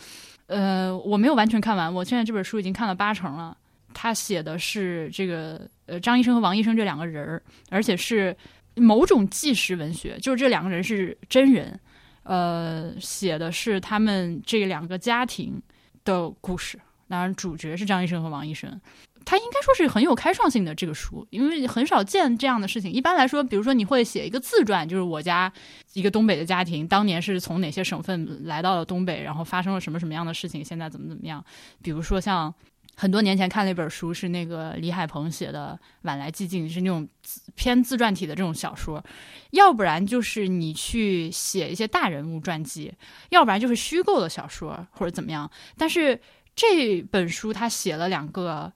[0.47, 3.55] 呃，我没有完全看完，我现在这本书已经看了八成了。
[3.93, 8.35] 他写的是这个呃张医生和王医生这两个人儿，而且是
[8.75, 11.79] 某种纪实文学，就是这两个人是真人，
[12.23, 15.61] 呃，写的是他们这两个家庭
[16.05, 16.79] 的故事。
[17.07, 18.79] 当然，主角是张医生和王医生。
[19.25, 22.91] 他应该说是很有开创性的这个书，因为很少见这样的事情。
[22.91, 25.51] 一般来说，比如说你会写一个自传，就是我家
[25.93, 31.43] 一个东北的家庭当年是从哪些省份来到了东北，然后发生了什么什么样的事情，现在怎么怎么样。
[31.83, 32.51] 比如说像
[32.99, 37.07] 很多年前看了一本书，是那个李海鹏写的《晚来寂静》，是那种
[37.55, 39.03] 偏自传体的这种小说。
[39.51, 42.93] 要不然就是你去写一些大人物传记，
[43.29, 45.49] 要不然就是虚构的小说或者怎么样。
[45.77, 46.19] 但是
[46.53, 48.71] 这本书他写了两个。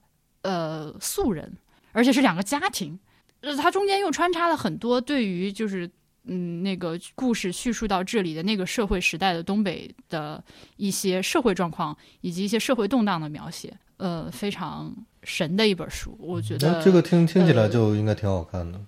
[0.46, 1.56] 呃，素人，
[1.92, 3.00] 而且是两个家庭，
[3.40, 5.90] 呃，它中间又穿插了很多对于就是
[6.24, 10.44] 嗯那个故事叙述到这里的那个社会时代的东北的
[10.76, 18.80] 一些社会状况以及一些社会动荡的描写，呃，非常神的一本书，我觉得那这个听听起来就应该挺好看的。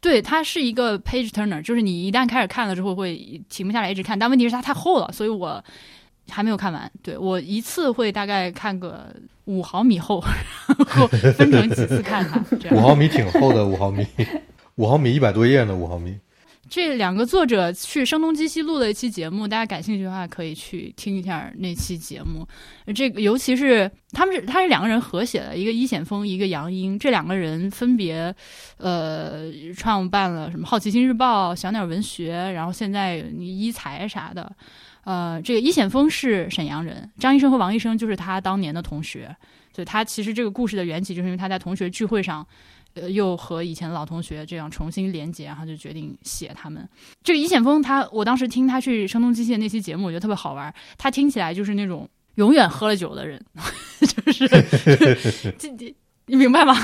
[0.00, 5.62] 对，它是一个 page turner，就是你一旦开始看了之后会停不下来一直看，但问题是它太厚了，所以我
[6.28, 6.90] 还没有看完。
[7.02, 10.22] 对我一次会大概看个五毫米厚，
[10.88, 12.42] 然后分成几次看它。
[12.74, 14.06] 五毫米挺厚的，五毫米，
[14.76, 16.18] 五毫米一百多页呢，五毫米。
[16.70, 22.46] 这两个作者去声东击西录了一期节目，大家感兴趣的话可以去听一下那期节目。
[22.94, 28.32] 这个尤其是他们是他是两个人合写的，一个一险峰，一个杨英，这两个人分别
[28.76, 34.50] 呃创办了什么《好奇心日报》、小鸟文学，然后现在一财啥的。
[35.02, 39.34] 呃，这个一险峰是沈阳人，张医生和王医生就是他当年的同学，
[39.74, 42.46] 所以他其实这个故事的缘起就是因为他在同学聚会上。
[42.94, 46.86] 呃，又和以前的老同学这样重新连接，然后就决定写他们。
[47.22, 50.74] 这个尹显峰，他我当时听他去声东击西的那期节目，我觉得特别好玩。
[50.98, 53.40] 他听起来就是那种永远喝了酒的人，
[54.00, 54.48] 就是
[55.56, 55.94] 这
[56.26, 56.74] 你明白吗？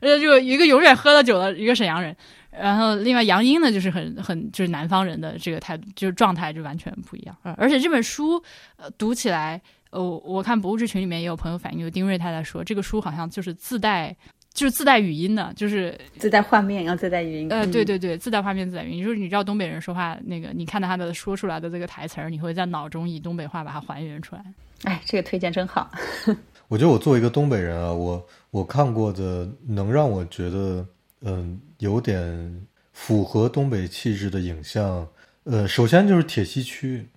[0.00, 2.16] 呃，就一个永远喝了酒的一个沈阳人，
[2.50, 7.36] 然后另外杨英呢，就是很很就是南方人的这个态度，就是状态就完全不一样。
[7.42, 8.42] 而且这本书
[8.76, 14.16] 呃读起来，呃，我看博物志群里面也有朋友反映，就丁瑞太太说，这个书好像就是自带。
[14.52, 17.48] 就是自带语音的，就是自带画面，然后自带语音。
[17.50, 19.04] 呃，对对对，自带画面，自带语音。
[19.04, 24.44] 就是你知道东北人说话，那个你看到他的说出来的这个台词儿，你会在脑中以东北话把它还原出来。
[24.82, 25.90] 哎，这个推荐真好。
[26.68, 30.86] 我觉得我作为一个东北人啊，我我看过的能让我觉得
[31.22, 35.06] 嗯有点符合东北气质的影像，
[35.44, 37.08] 呃，首先就是铁西区。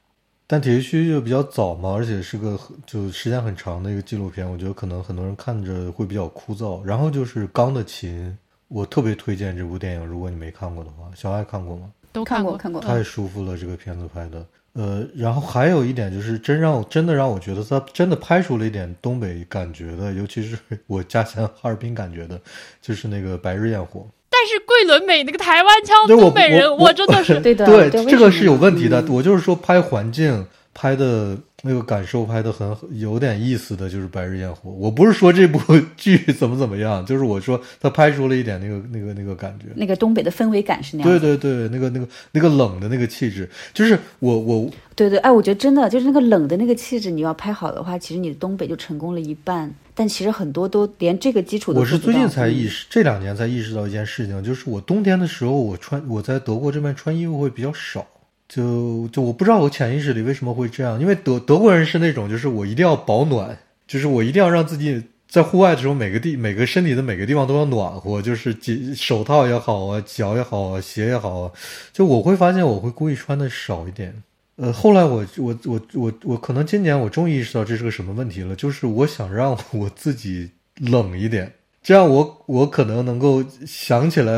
[0.53, 6.79] 但铁西区就比较早嘛，而且是个就时间很长的一个纪录片，我觉得可能很多人看着会比较枯燥。
[6.83, 8.29] 然后就是《钢的琴》，
[8.67, 11.91] 我特别推荐这部电影，如果你没看过的话，小爱看过吗？
[12.11, 12.79] 都看过看过。
[12.79, 14.45] 太舒服了，这个片子拍的。
[14.73, 22.39] 呃，然后还有一点就是，真让我真的让我觉得他真的拍出了一点东北感觉的，尤其是 我家乡哈尔滨感觉的，
[22.79, 24.01] 就是那个《白日焰火》。
[24.43, 29.01] 但是桂纶镁那个台湾腔东北人，我我真的是 对的，对，对这个是有问题的。
[29.01, 34.69] 嗯我就是说，拍环境拍的那个感受拍的很有点意思的，就是《白日焰火》。
[34.73, 35.61] 我不是说这部
[35.95, 39.67] 剧怎么怎么样， 就是我说他拍出了一点那个那个那个感觉。
[39.75, 41.37] 那个东北的氛围感是那样对。
[41.37, 49.73] 对对，那个那个那个冷的那个气质，就是我我对对，哎，我觉得真的就是那个冷的那个气质，你要拍好的话，其实你的东北就成功了一半。
[49.95, 58.05] 但其实很多都连这个基础都我是最近才意嗯识，这两年才意识到一件事情，就是我冬天的时候，我穿我在德国这边穿衣服会比较少，
[58.47, 71.51] 就就我不知道我潜意识里为什么会这样，因为德德国人是那种就是我一定要保暖，就是我一定要让自己在户外的时候每个地每个身体的每个地方都要暖和，就是几手套也好啊，脚也好啊，鞋也好啊，
[71.91, 74.23] 就我会发现我会故意穿的少一点。
[74.55, 84.37] 呃，后来我我我我我可能今年我终于意识到这是个什么问题了，就是我想让 我自己冷一点，这样我我可能能够想起来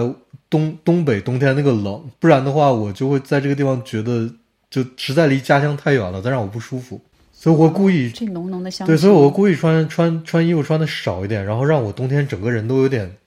[0.49, 4.34] 东东北冬天那个冷，不然的话我就会在这个地方觉得
[4.69, 7.01] 就实在离家乡太远了，再让我不舒服，
[7.34, 8.88] 所以我故意这浓浓的香。
[8.88, 13.17] 对，所以我故意穿穿穿衣服穿的少一点，然后让我冬天整个人都有点，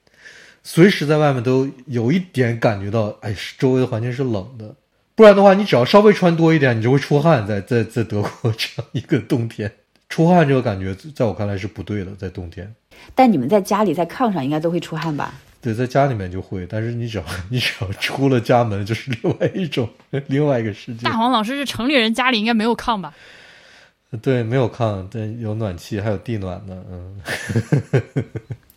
[0.62, 4.74] 随时在外面都有一点感觉到，哎，周围的环境是冷的。
[5.18, 7.44] 不然的话，你只要稍微穿多一点，你就会出汗。
[7.44, 9.68] 在在在德国 这样一个冬天，
[10.08, 12.14] 出汗这个感觉，在我看来是不对的。
[12.14, 12.72] 在冬天，
[13.16, 15.34] 但你们在家里在炕上应该都会出汗吧？
[15.60, 19.90] 对，在家里面就会，但是你只要 你只要出了家门，就是另外一种
[20.28, 21.16] 另外一个世界大。
[21.16, 23.12] 黄老师是城里人，家里应该没有炕吧？
[24.22, 26.80] 对，没有炕，对，有暖气，还有地暖呢。
[26.88, 27.20] 嗯，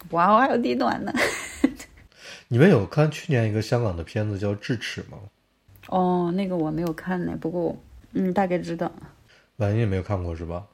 [0.10, 1.14] 哇，哦，还有地暖呢。
[2.48, 5.20] 你们有看去年一个香港的片子叫《智齿》吗？
[5.92, 7.78] 哦，那个我没有看呢，不过
[8.14, 8.92] 嗯，大概知道。
[9.58, 10.66] 婉莹也没有看过是吧？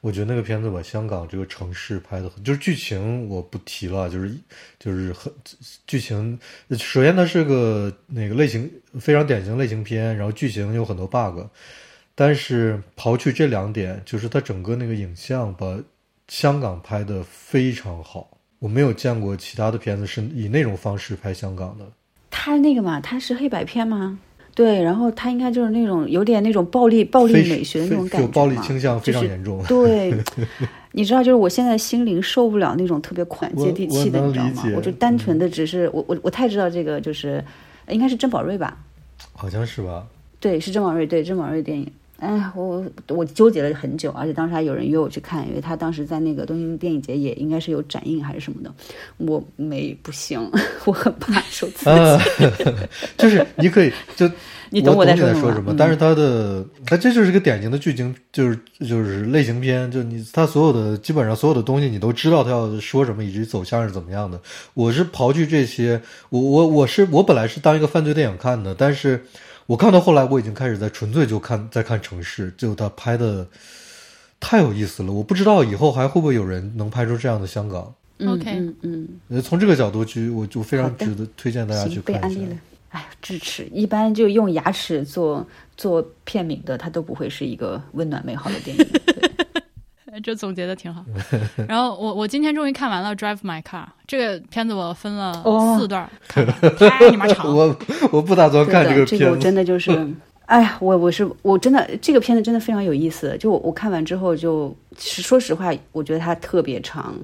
[0.00, 4.34] 我觉得那个片子把香港这个城市拍的很，就是剧情我不提了，就是
[4.78, 5.30] 就是很
[5.86, 6.38] 剧情。
[6.78, 11.40] 首先它是个那个类型非常典型类型片，然后剧情有很多 bug，
[12.14, 15.78] 但是刨去这两点，就是它整个那个影像把
[16.28, 18.30] 香港拍的非常好。
[18.58, 21.84] 我没有见过其他的片子是以那种方式拍香港的。
[22.30, 24.18] 他那个嘛，他是黑白片吗？
[24.56, 29.62] 对，然后他应该就是那种有点那种暴力暴力美学的那种感觉有暴力嘛倾向非常就是严重。
[29.68, 30.14] 对，
[30.92, 34.62] 你知道，就是我现在心灵受不了那种特别款接地气的，你知道吗？
[34.74, 37.44] 我就单纯的只是我我我太知道这个就是，
[37.90, 38.78] 应该是郑宝瑞吧？
[39.34, 40.06] 好像是吧？
[40.40, 41.86] 对，是郑宝瑞，对郑宝瑞电影。
[42.18, 48.72] 哎，我我纠结了很久，而且当时还有人约我去看，因为他当时在那个东京电影节也应该是有展映还是什么的，
[49.18, 50.50] 我没不行，
[50.86, 51.90] 我很怕受刺激。
[51.92, 52.18] 啊，
[53.18, 54.30] 就是你可以就
[54.70, 64.40] 你懂我在说什么什么，嗯但是他的他这就是一个典型的剧情，就是就是类型片，就你他所有的基本上所有的东西你都知道他要说什么，以及走向是怎么样的。
[64.74, 66.00] 我是刨去这些，
[66.30, 69.24] 我我我是我本来是当一个犯罪电影看的，但是
[69.66, 73.46] 我看到后来我已经开始在纯粹就看在看城市，就他拍的
[74.38, 77.92] 太有意思了，我不知道以后还会不会有人能拍出这样的香港。
[78.18, 82.46] 嗯 OK 嗯嗯，呃，从这个角度去，我就非常值得推荐大家去看一下安利。
[82.46, 82.56] 了。
[82.90, 88.86] 哎，智齿一般就用牙齿做做片名的，它都不会是一个温暖美好的电影。
[90.20, 91.04] 这总结的挺好。
[91.68, 97.52] 然后我我今天终于看完了《Drive My Car》这个片子，我分了哦四段儿看完，太你妈 长了。
[97.54, 97.76] 我
[98.12, 99.18] 我不打算看对的，个片子。
[99.18, 99.90] 这个我真的就是，
[100.46, 103.36] 哎呀，我我是我真的这个片子真的非常有意思。
[103.38, 107.14] 就我我看完之后就，就说实话，我觉得它特别长，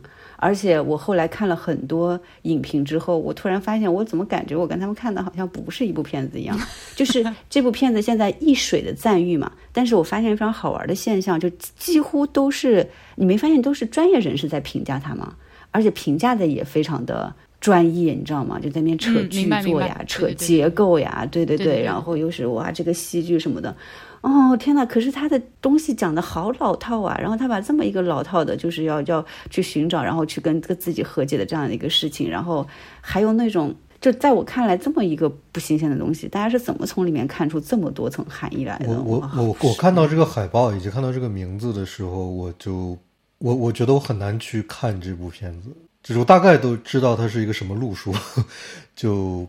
[0.44, 6.58] 而且我后来看了很多影评之后，我突然发现，我怎么感觉我跟他们看的好像不是一部片子一样。
[6.96, 15.36] 就是这部片子现在一水的赞誉嘛，但是我发现非常好玩的现象，就几乎都是你没发现都是专业人士在评价它吗？
[15.70, 18.58] 而且评价的也非常的专业，你知道吗？
[18.58, 23.74] 就在那边扯嗯剧作呀，扯结构呀，对对对对对然后又是哇这个戏剧什么的，
[24.22, 24.86] 哦天呐！
[24.86, 32.66] 可是他的东西讲的好老套啊，然后他把这么一个老套的，就是要要去寻找，然后去跟跟自己和解的这样的一个事情，然后
[33.00, 33.74] 还有那种。
[34.00, 38.88] 就在我看来，这么一个不新鲜的东西，大家是怎么从里面看出这么多层含义来的？
[38.88, 42.98] 我我我我看到这个海报以及看到这个名字的时候，我就
[43.38, 45.68] 我我觉得我很难去看这部片子，
[46.02, 48.12] 就是我大概都知道它是一个什么路数，
[48.96, 49.46] 就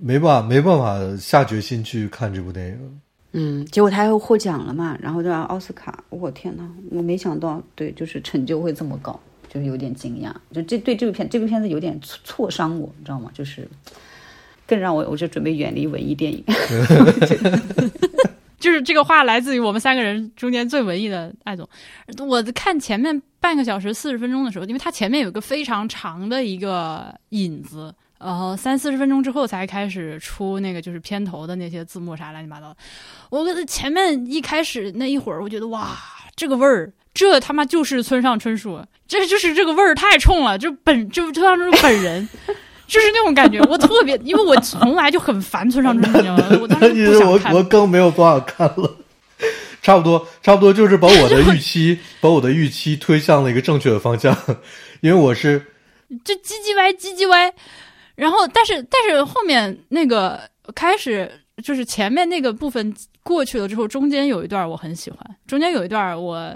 [0.00, 3.00] 没办法没办法下决心去看这部电影。
[3.32, 9.18] 嗯，结果他又获奖了嘛，然后就奥斯卡，我天呐，我没想到，对，就是成就会这么高，
[9.48, 13.30] 就是有点惊讶，就这对这部片这部片子有点挫挫伤我，你知道吗？
[13.34, 13.68] 就是
[14.66, 16.42] 更让我我就准备远离文艺电影。
[18.58, 21.68] 就是这个话来自于我们三个人中间最文艺的艾总。
[22.26, 32.76] 我看前面半个小时四十分钟的时候，因为它前面有个非常长的一个引子，然后三四十分钟之后才开始出那个就是片头的那些字幕啥乱七八糟的。
[33.30, 35.96] 我前面一开始那一会儿，我觉得哇，
[36.34, 42.28] 这个味儿，这他妈就是村上春树，这就是这个味儿太冲了，就本就村上春树本人。
[42.86, 46.58] 就是那种感觉，我特别，因为我从来就很烦村上春树，你知道吗？
[46.62, 47.52] 我当时不想看。
[47.52, 48.96] 我我更没有办法看了，
[49.82, 54.36] 差不多，差不多就是把我的 预期，把我的预期推向了一个正确的方向，
[55.00, 55.66] 因为我是
[56.24, 57.52] 就唧唧歪唧唧歪，
[58.16, 60.40] 然后但是但是后面那个
[60.74, 61.30] 开始
[61.62, 62.92] 就是前面那个部分
[63.22, 66.52] 过去了之后，中间有一段我很喜欢，中间有一段我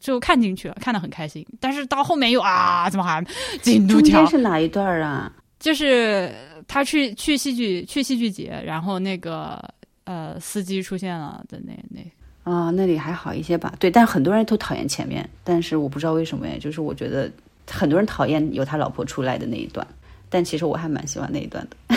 [0.00, 3.24] 就看进去了，看得很开心，但是到后面又啊，怎么还
[3.62, 4.20] 进度条？
[4.20, 5.32] 中间是哪一段啊？
[5.58, 6.32] 就是
[6.68, 9.58] 他去去戏剧去戏剧节，然后那个
[10.04, 13.74] 呃司机出现了的那那啊那里还好一些吧？
[13.78, 17.30] 对，但很多人都讨厌前面，但是我不知道为什么呀，就是我觉得
[17.68, 19.86] 很多人讨厌有他老婆出来的那一段，
[20.28, 21.96] 但其实我还蛮喜欢那一段的。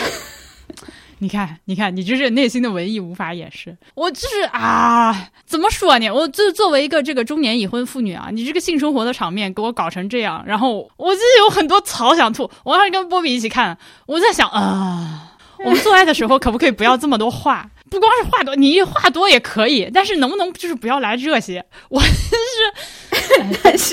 [1.18, 3.76] 你看，你看，你就是内心的文艺无法掩饰。
[3.94, 6.10] 我就是啊，怎么说呢？
[6.10, 12.50] 我就作为一个这个中年已婚妇女啊，你这个性生活的场面给我搞成这样，然后我就是有很多槽想吐。
[12.64, 17.70] 我当时跟波比一起看，我在想啊，我们做爱的时候可不可以不要这么多话？
[17.88, 21.64] 不光是话多，你话多也可以，但是能不能就是不要来这些？
[21.88, 22.91] 我就是，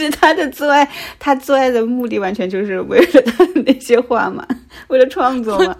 [0.03, 0.87] 是他的做爱，
[1.17, 4.45] 他做爱的目的完全就是为了他的那些话嘛，
[4.87, 5.75] 为了创作嘛。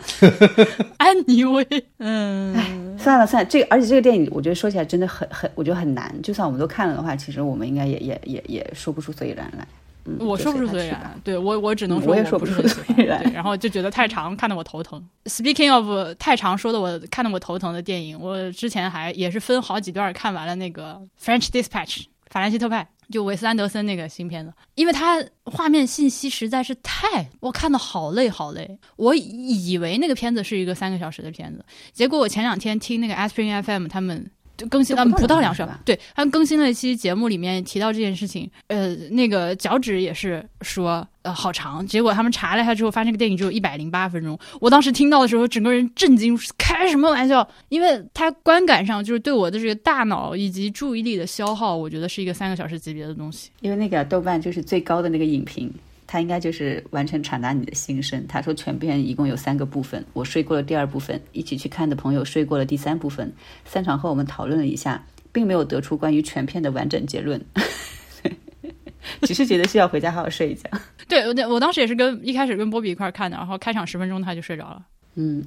[0.97, 1.65] 安妮薇，
[1.97, 6.13] 嗯，算了算了，这个而且这个电影，我觉得说起来真的很很，我觉得很难。
[6.21, 9.65] 就算我们都看了的话，其实我们应该也也也也说不出所以然来。
[10.17, 14.99] 我说不出所以然，对我我只能说我也说不出所以然，然后就觉得太长，看得我头疼。
[15.25, 28.79] Speaking of 太长，说的我看得我头疼的电影，我之前还也是分好几段看完了那个 French Dispatch 法兰西特派，就韦斯安德森那个新片子，因为它画面信息实在是太，我看的好累好累。
[28.97, 34.29] 我以为那个片子是一个三个小时的片子，结果我前两天听那个 Aspirin FM 他们。
[34.59, 35.79] 就更新了不到两吧？
[35.85, 38.51] 对，他更新了一期节目，里面提到这件事情。
[38.67, 41.87] 呃，那个脚趾也是说，呃，好长。
[41.87, 44.37] 结果他们查了一下之后，发现这个电影只有一百零八分钟。
[44.59, 47.47] 我当时听到的时候，整个人震惊，开什么玩笑？
[47.69, 53.49] 因为他观感上就是对我的这个大脑以及注意力的消耗，我觉得是一个三个小时级别的东西。
[53.61, 55.73] 因为那个豆瓣就是最高的那个影评。
[56.11, 58.25] 他应该就是完全传达你的心声。
[58.27, 63.31] 他说全片一共有三个部分，我睡过了第二部分，一起去看的朋友睡过了第三部分。
[63.63, 67.39] 散场后我们讨论了一下，并没有得出关于全片的完整结论，
[69.21, 70.67] 只是觉得需要回家好好睡一觉。
[71.07, 74.83] 对，我我当时也是跟一开始跟波比一块看的，然后开场十分钟他就睡着了。
[75.13, 75.45] 嗯，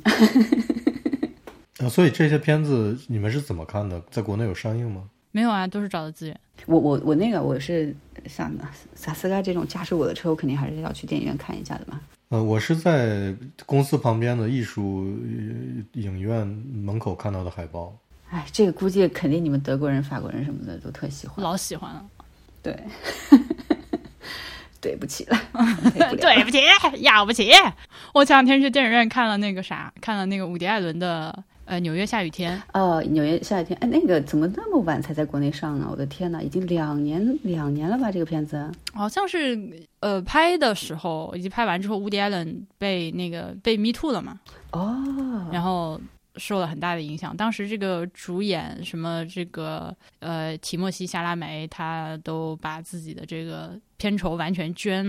[1.80, 4.00] 啊，所以这些片子你们是怎么看的？
[4.12, 5.02] 在国内有上映吗？
[5.32, 6.40] 没有啊，都是找的资源。
[6.66, 7.94] 我我我那个我是
[8.26, 8.52] 像
[8.94, 12.00] 萨斯盖这种驾驶我的车，我肯定还是要去电影院看一下的嘛。
[12.28, 13.34] 呃，我是在
[13.66, 15.04] 公司旁边的艺术
[15.92, 17.94] 影院门口看到的海报。
[18.30, 22.04] 哎，这个估计肯定你们德国人、法国人什么的都特喜欢，老喜欢了。
[22.62, 22.78] 对，
[24.80, 25.38] 对不起了，
[25.92, 26.58] 对不起，
[27.02, 27.50] 要不起。
[28.14, 31.44] 我前两天去电影院看了那个啥，看了那个伍迪·艾伦的。
[31.64, 32.60] 呃，纽约下雨天。
[32.72, 33.78] 哦，纽约下雨天。
[33.80, 35.88] 哎，那个怎么那么晚才在国内上呢？
[35.90, 38.10] 我的天呐，已经两年两年了吧？
[38.10, 39.58] 这个片子好像是
[40.00, 44.40] 呃拍的时候以及拍完之后，乌迪艾伦被那个被 Me Too 了嘛？
[44.72, 46.00] 哦，然后
[46.36, 47.36] 受了很大的影响。
[47.36, 55.04] 当时这个主演什么这个呃提莫西·夏拉梅，他都把自己的这个片酬完全捐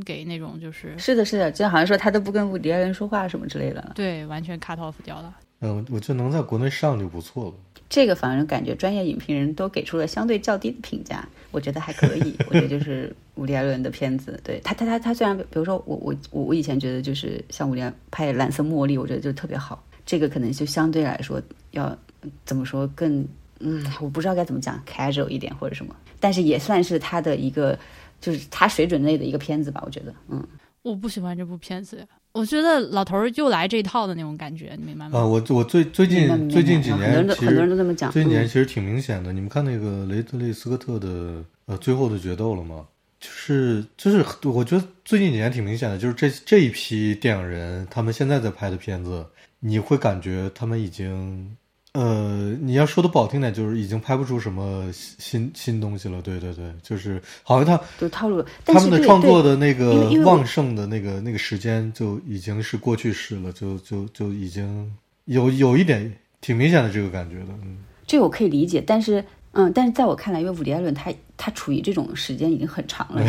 [0.00, 3.92] 给那种就是是的，是的，就好像说他都不跟伍迪艾伦说话什么之类的。
[3.94, 5.34] 对，完全 cut off 掉了。
[5.60, 7.54] 嗯，我觉得能在国内上就不错了。
[7.88, 12.34] 这个反正感觉专业影评人都给出了相对较低的评价，我觉得还可以。
[12.48, 19.82] 我觉得就是 伍迪·艾伦的片子，对他，他，他，他虽然比如说我，我，我，我以前觉得就是像伍迪拍《蓝色茉莉》，我觉得就特别好。
[20.06, 21.42] 这个可能就相对来说
[21.72, 21.96] 要
[22.44, 23.26] 怎么说更
[23.58, 27.78] 嗯，我不知道该怎么讲，casual 一点或者什么，但是也算是他的一个
[28.20, 30.14] 就是他水准内的一个片子吧，我觉得。
[30.28, 30.42] 嗯，
[30.82, 32.06] 我不喜欢这部片子呀。
[32.32, 35.18] 我觉得老头儿又来这套的那种感觉，你明白吗？
[35.18, 38.10] 啊，我我最最近最近几年，很多人都这么讲。
[38.12, 39.32] 最近几年其实挺明显的。
[39.32, 42.86] 你们看那个雷德利·斯科特的呃最后的决斗了吗？
[43.18, 49.26] 就是就是，我觉得最近几年挺明显的，就是这这一批电影人，他们现在在拍的片子，
[49.58, 51.54] 你会感觉他们已经
[51.92, 56.22] 呃，你要说的不好听点，就是已经拍不出什么新新新东西了。
[56.22, 64.88] 对对对，就是好像他都套路，他们的创作的那个旺盛的那个那个时间就已经是过去式了，就就就已经
[65.24, 67.48] 有有一点挺明显的这个感觉的。
[67.64, 73.20] 嗯，这个我可以理解，但是嗯，但是在我看来，因为伍迪·艾伦他他处于这种时间已经很长了，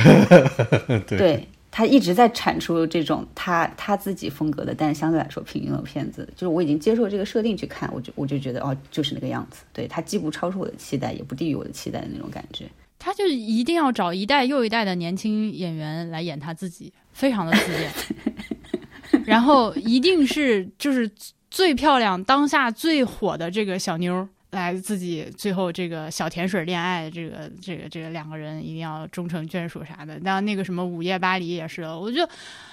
[1.07, 6.27] 对对他一直在产出这种他他自己风格的，但是相对来说平庸的片子。
[6.35, 9.63] 就是我已经接受这个设定去看，我就我就觉得哦，就是那个样子。
[9.71, 12.65] 对他既不超出我的期待，也不低于我的期待的那种感觉。
[12.99, 17.91] 他就一定要找一代又一代的年轻演员来演他自己，非常的自恋。
[19.25, 21.09] 然后一定是就是
[21.49, 30.19] 最漂亮、当下最火的这个小妞儿来自己最后这个小甜水恋爱，这个这个这个两个人一定要终成眷属啥的。
[30.21, 32.27] 那那个什么午夜巴黎也是，我就，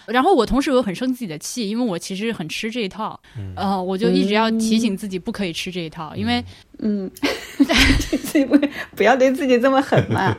[0.06, 3.18] 然后我同时我很生自己的气，因为我其实很吃这一套，
[3.54, 6.44] 呃，我就一直要提醒自己不可以吃这一套，因为
[6.80, 7.08] 嗯，
[8.10, 8.58] 自己不
[8.96, 10.36] 不要对自己这么狠嘛。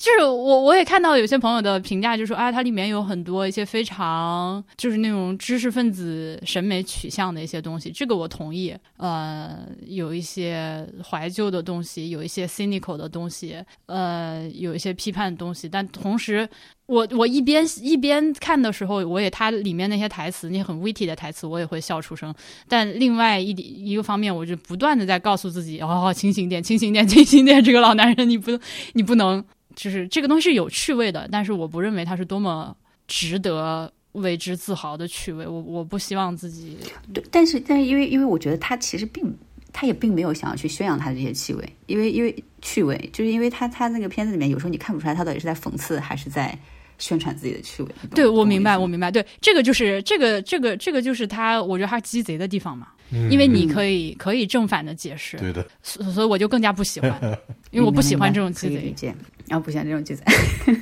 [0.00, 8.74] 就是我我也看到有些朋友的评价，就说啊，它里面有很多一些非常就是那种知识分子审美取向的一些东西，这个我同意。
[8.96, 16.48] 呃，有一些怀旧的东西，有一些 cynical 的东西，呃，有一些批判的东西，但同时。
[16.86, 22.34] 我我一边一边看的时候，我也它里面那些台词，那些很 witty 的台词，我也会笑出声。
[22.66, 28.58] 但另外一点一个方面，我就不断的在告诉自己，哦，清醒点，清醒点，清醒点，这个老男人，你不
[28.94, 29.44] 你不能。
[29.80, 32.76] 就是这个东西是有趣味的，但是我不认为它是多么
[33.08, 35.46] 值得为之自豪的趣味。
[35.46, 36.76] 我我不希望自己
[37.14, 39.34] 对，但是但是因为因为我觉得他其实并
[39.72, 46.56] 他也并没有想要去宣扬他的这些气味，因为因为趣味，就是因为他他那个片子里面有时候你看不出来他到底是在讽刺还是在
[46.98, 47.88] 宣传自己的趣味。
[48.14, 57.10] 对我明白，我明白，对这个就是这个这个这个就是他，我觉得他鸡贼的地方嘛，嗯因为你可以可以正反的解释，对的，所所以我就更加不喜欢，
[57.72, 59.14] 因为我不喜欢这种鸡贼。
[59.50, 60.22] 然后不喜欢这种句子。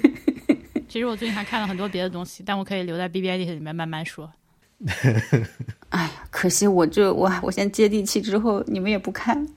[0.89, 4.31] 其实我最近还看了很多别的东西，但我可以留在 B B I D 里面慢慢说。
[5.89, 9.49] 哎呀，可惜我这我我先接地气之后，你们也不看，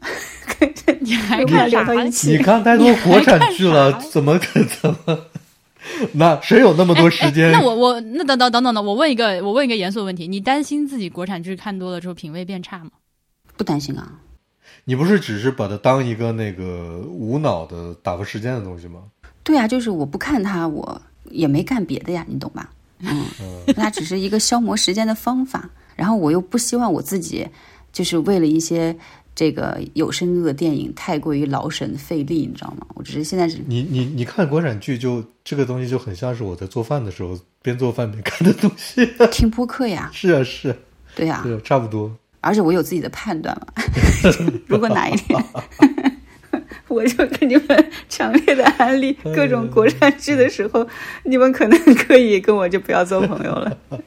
[1.01, 1.93] 你还看啥聊到？
[2.03, 5.26] 一起你看太多国产剧了怎么可怎么？
[6.14, 7.51] 那谁有那么多时间？
[7.51, 12.91] 那我我那等等等等等，我问一个我问一个严肃的问题，你担心自己国产剧看多了之后品味变差吗？
[13.57, 14.20] 不担心啊。
[14.84, 19.01] 你不是只是把它当一个那个无脑的打发时间的东西吗？
[19.43, 22.71] 对啊，就是我不看它，我也没干别的呀，你懂吧？
[22.99, 23.25] 嗯，
[23.75, 25.69] 它只是一个消磨时间的方法。
[25.95, 27.47] 然后我又不希望我自己
[27.91, 28.95] 就是为了一些
[29.36, 32.86] 这个有深度的电影太过于劳神费力，你知道吗？
[32.95, 39.05] 我只是现在是你你你看国产剧就这个东西就很像是我在做饭的时候边做饭边看的东西。
[39.32, 40.77] 听播客呀，是啊是啊，
[41.15, 42.15] 对呀、对啊，差不多。
[42.42, 43.84] 而且我有自己的判断嘛。
[44.68, 45.42] 如果哪一天
[46.88, 50.86] 我就跟你们强烈的安利各种国产剧的时候，
[51.24, 53.78] 你们可能可以跟我就不要做朋友了。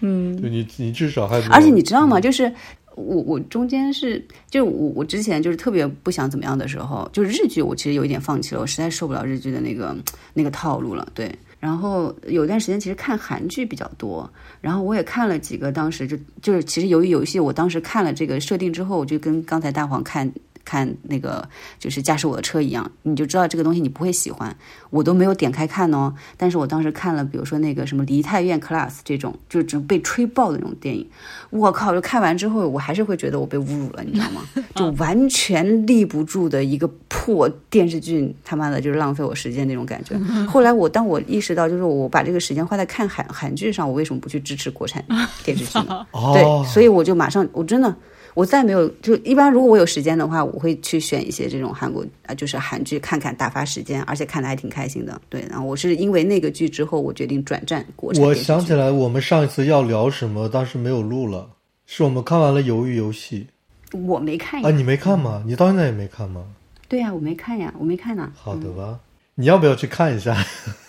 [0.00, 2.20] 嗯，你你至少还而且你知道吗？
[2.20, 2.52] 就是
[2.96, 4.18] 我我中间是，
[4.50, 9.96] 就是我我之前就是特别不想怎么样的时候，就是日剧我其实有一点放弃了，我实在受不了日剧的那个
[10.34, 11.06] 那个套路了。
[11.14, 11.32] 对，
[11.64, 20.30] 然后有段时间其实看韩剧比较多，然后我也看了几个，当时就就是其实由于游戏，我当时看了这个设定之后，我就跟刚才大黄看。
[20.64, 21.46] 看那个
[21.78, 24.54] 就是驾驶我的车一样，你就知道这个东西你不会喜欢，
[24.90, 26.14] 我都没有点开看哦。
[26.36, 31.08] 但是我当时看了，比如说那个什么《梨泰院 Class》这种，就是只被吹爆的那种电影，
[31.50, 31.92] 我靠！
[31.92, 34.42] 就看完之后，我还是会觉得我被侮辱了，你知道吗？
[34.74, 40.16] 就完全立不住的一个破电视剧，他妈的就是浪费我时间那种感觉。
[40.48, 45.04] 后来我当我意识到，就是我把这个时间花在看韩韩剧上，我为什么不去支持国产
[45.44, 46.06] 电视剧呢？
[46.12, 47.94] 哦，对，所以我就马上，我真的。
[48.34, 55.20] 我再没有，就一般如果我有时间的话，我会去选一些这种韩国啊，就是韩剧看看打发时间，而且看的还挺开心的。
[55.28, 58.34] 对，然后我是因为那个剧之后，我决定转战国产我。
[58.34, 61.48] 想起来，我们上一次要聊什么，当时没有录了，
[61.86, 63.46] 是我们看完了《鱿鱼游戏
[63.92, 65.42] 我没看》啊，你没看吗？
[65.46, 66.44] 你到现在也没看吗？
[66.88, 68.32] 对呀、我没看呀，我没看呢。
[68.34, 68.98] 好的吧，
[69.36, 70.36] 你要不要去看一下？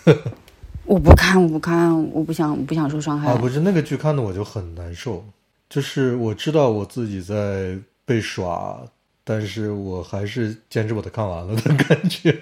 [0.84, 3.30] 我不看，我不看，我不想，不想受伤害。
[3.30, 5.24] 啊，不是那个剧看的我就很难受，
[5.68, 8.80] 就是我知道我自己在被耍，
[9.24, 12.36] 但是我还是坚持把它看完了的感觉。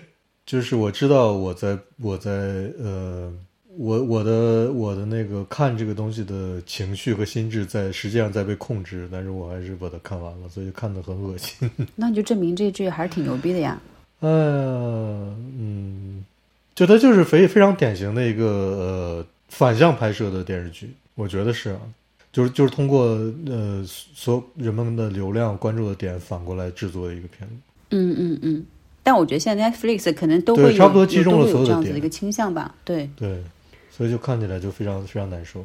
[0.45, 2.31] 就是我知道我在我在
[2.79, 3.33] 呃，
[3.79, 11.71] 我我的我的那个看这个东西的情绪和心智在实际上在被控制，但是我还是把它看完了，所以看得很恶心。
[11.97, 13.81] 那你就证明这剧还是挺牛逼的呀。
[14.21, 16.23] 呃，嗯，
[16.75, 21.81] 就它就是非非常典型的一个呃反向拍摄的电视剧，我觉得是啊。
[22.35, 23.05] 就是就是通过
[23.47, 27.55] 呃所人们的流量关注的点反过来制作的一个片子。
[27.91, 28.67] 嗯嗯嗯。
[29.05, 32.75] 但我觉得现在 Netflix 可能都会差不多击中了所有的点有这样子的一个倾向吧。
[32.85, 33.41] 对，对，
[33.91, 35.65] 所以就看起来就非常非常难受。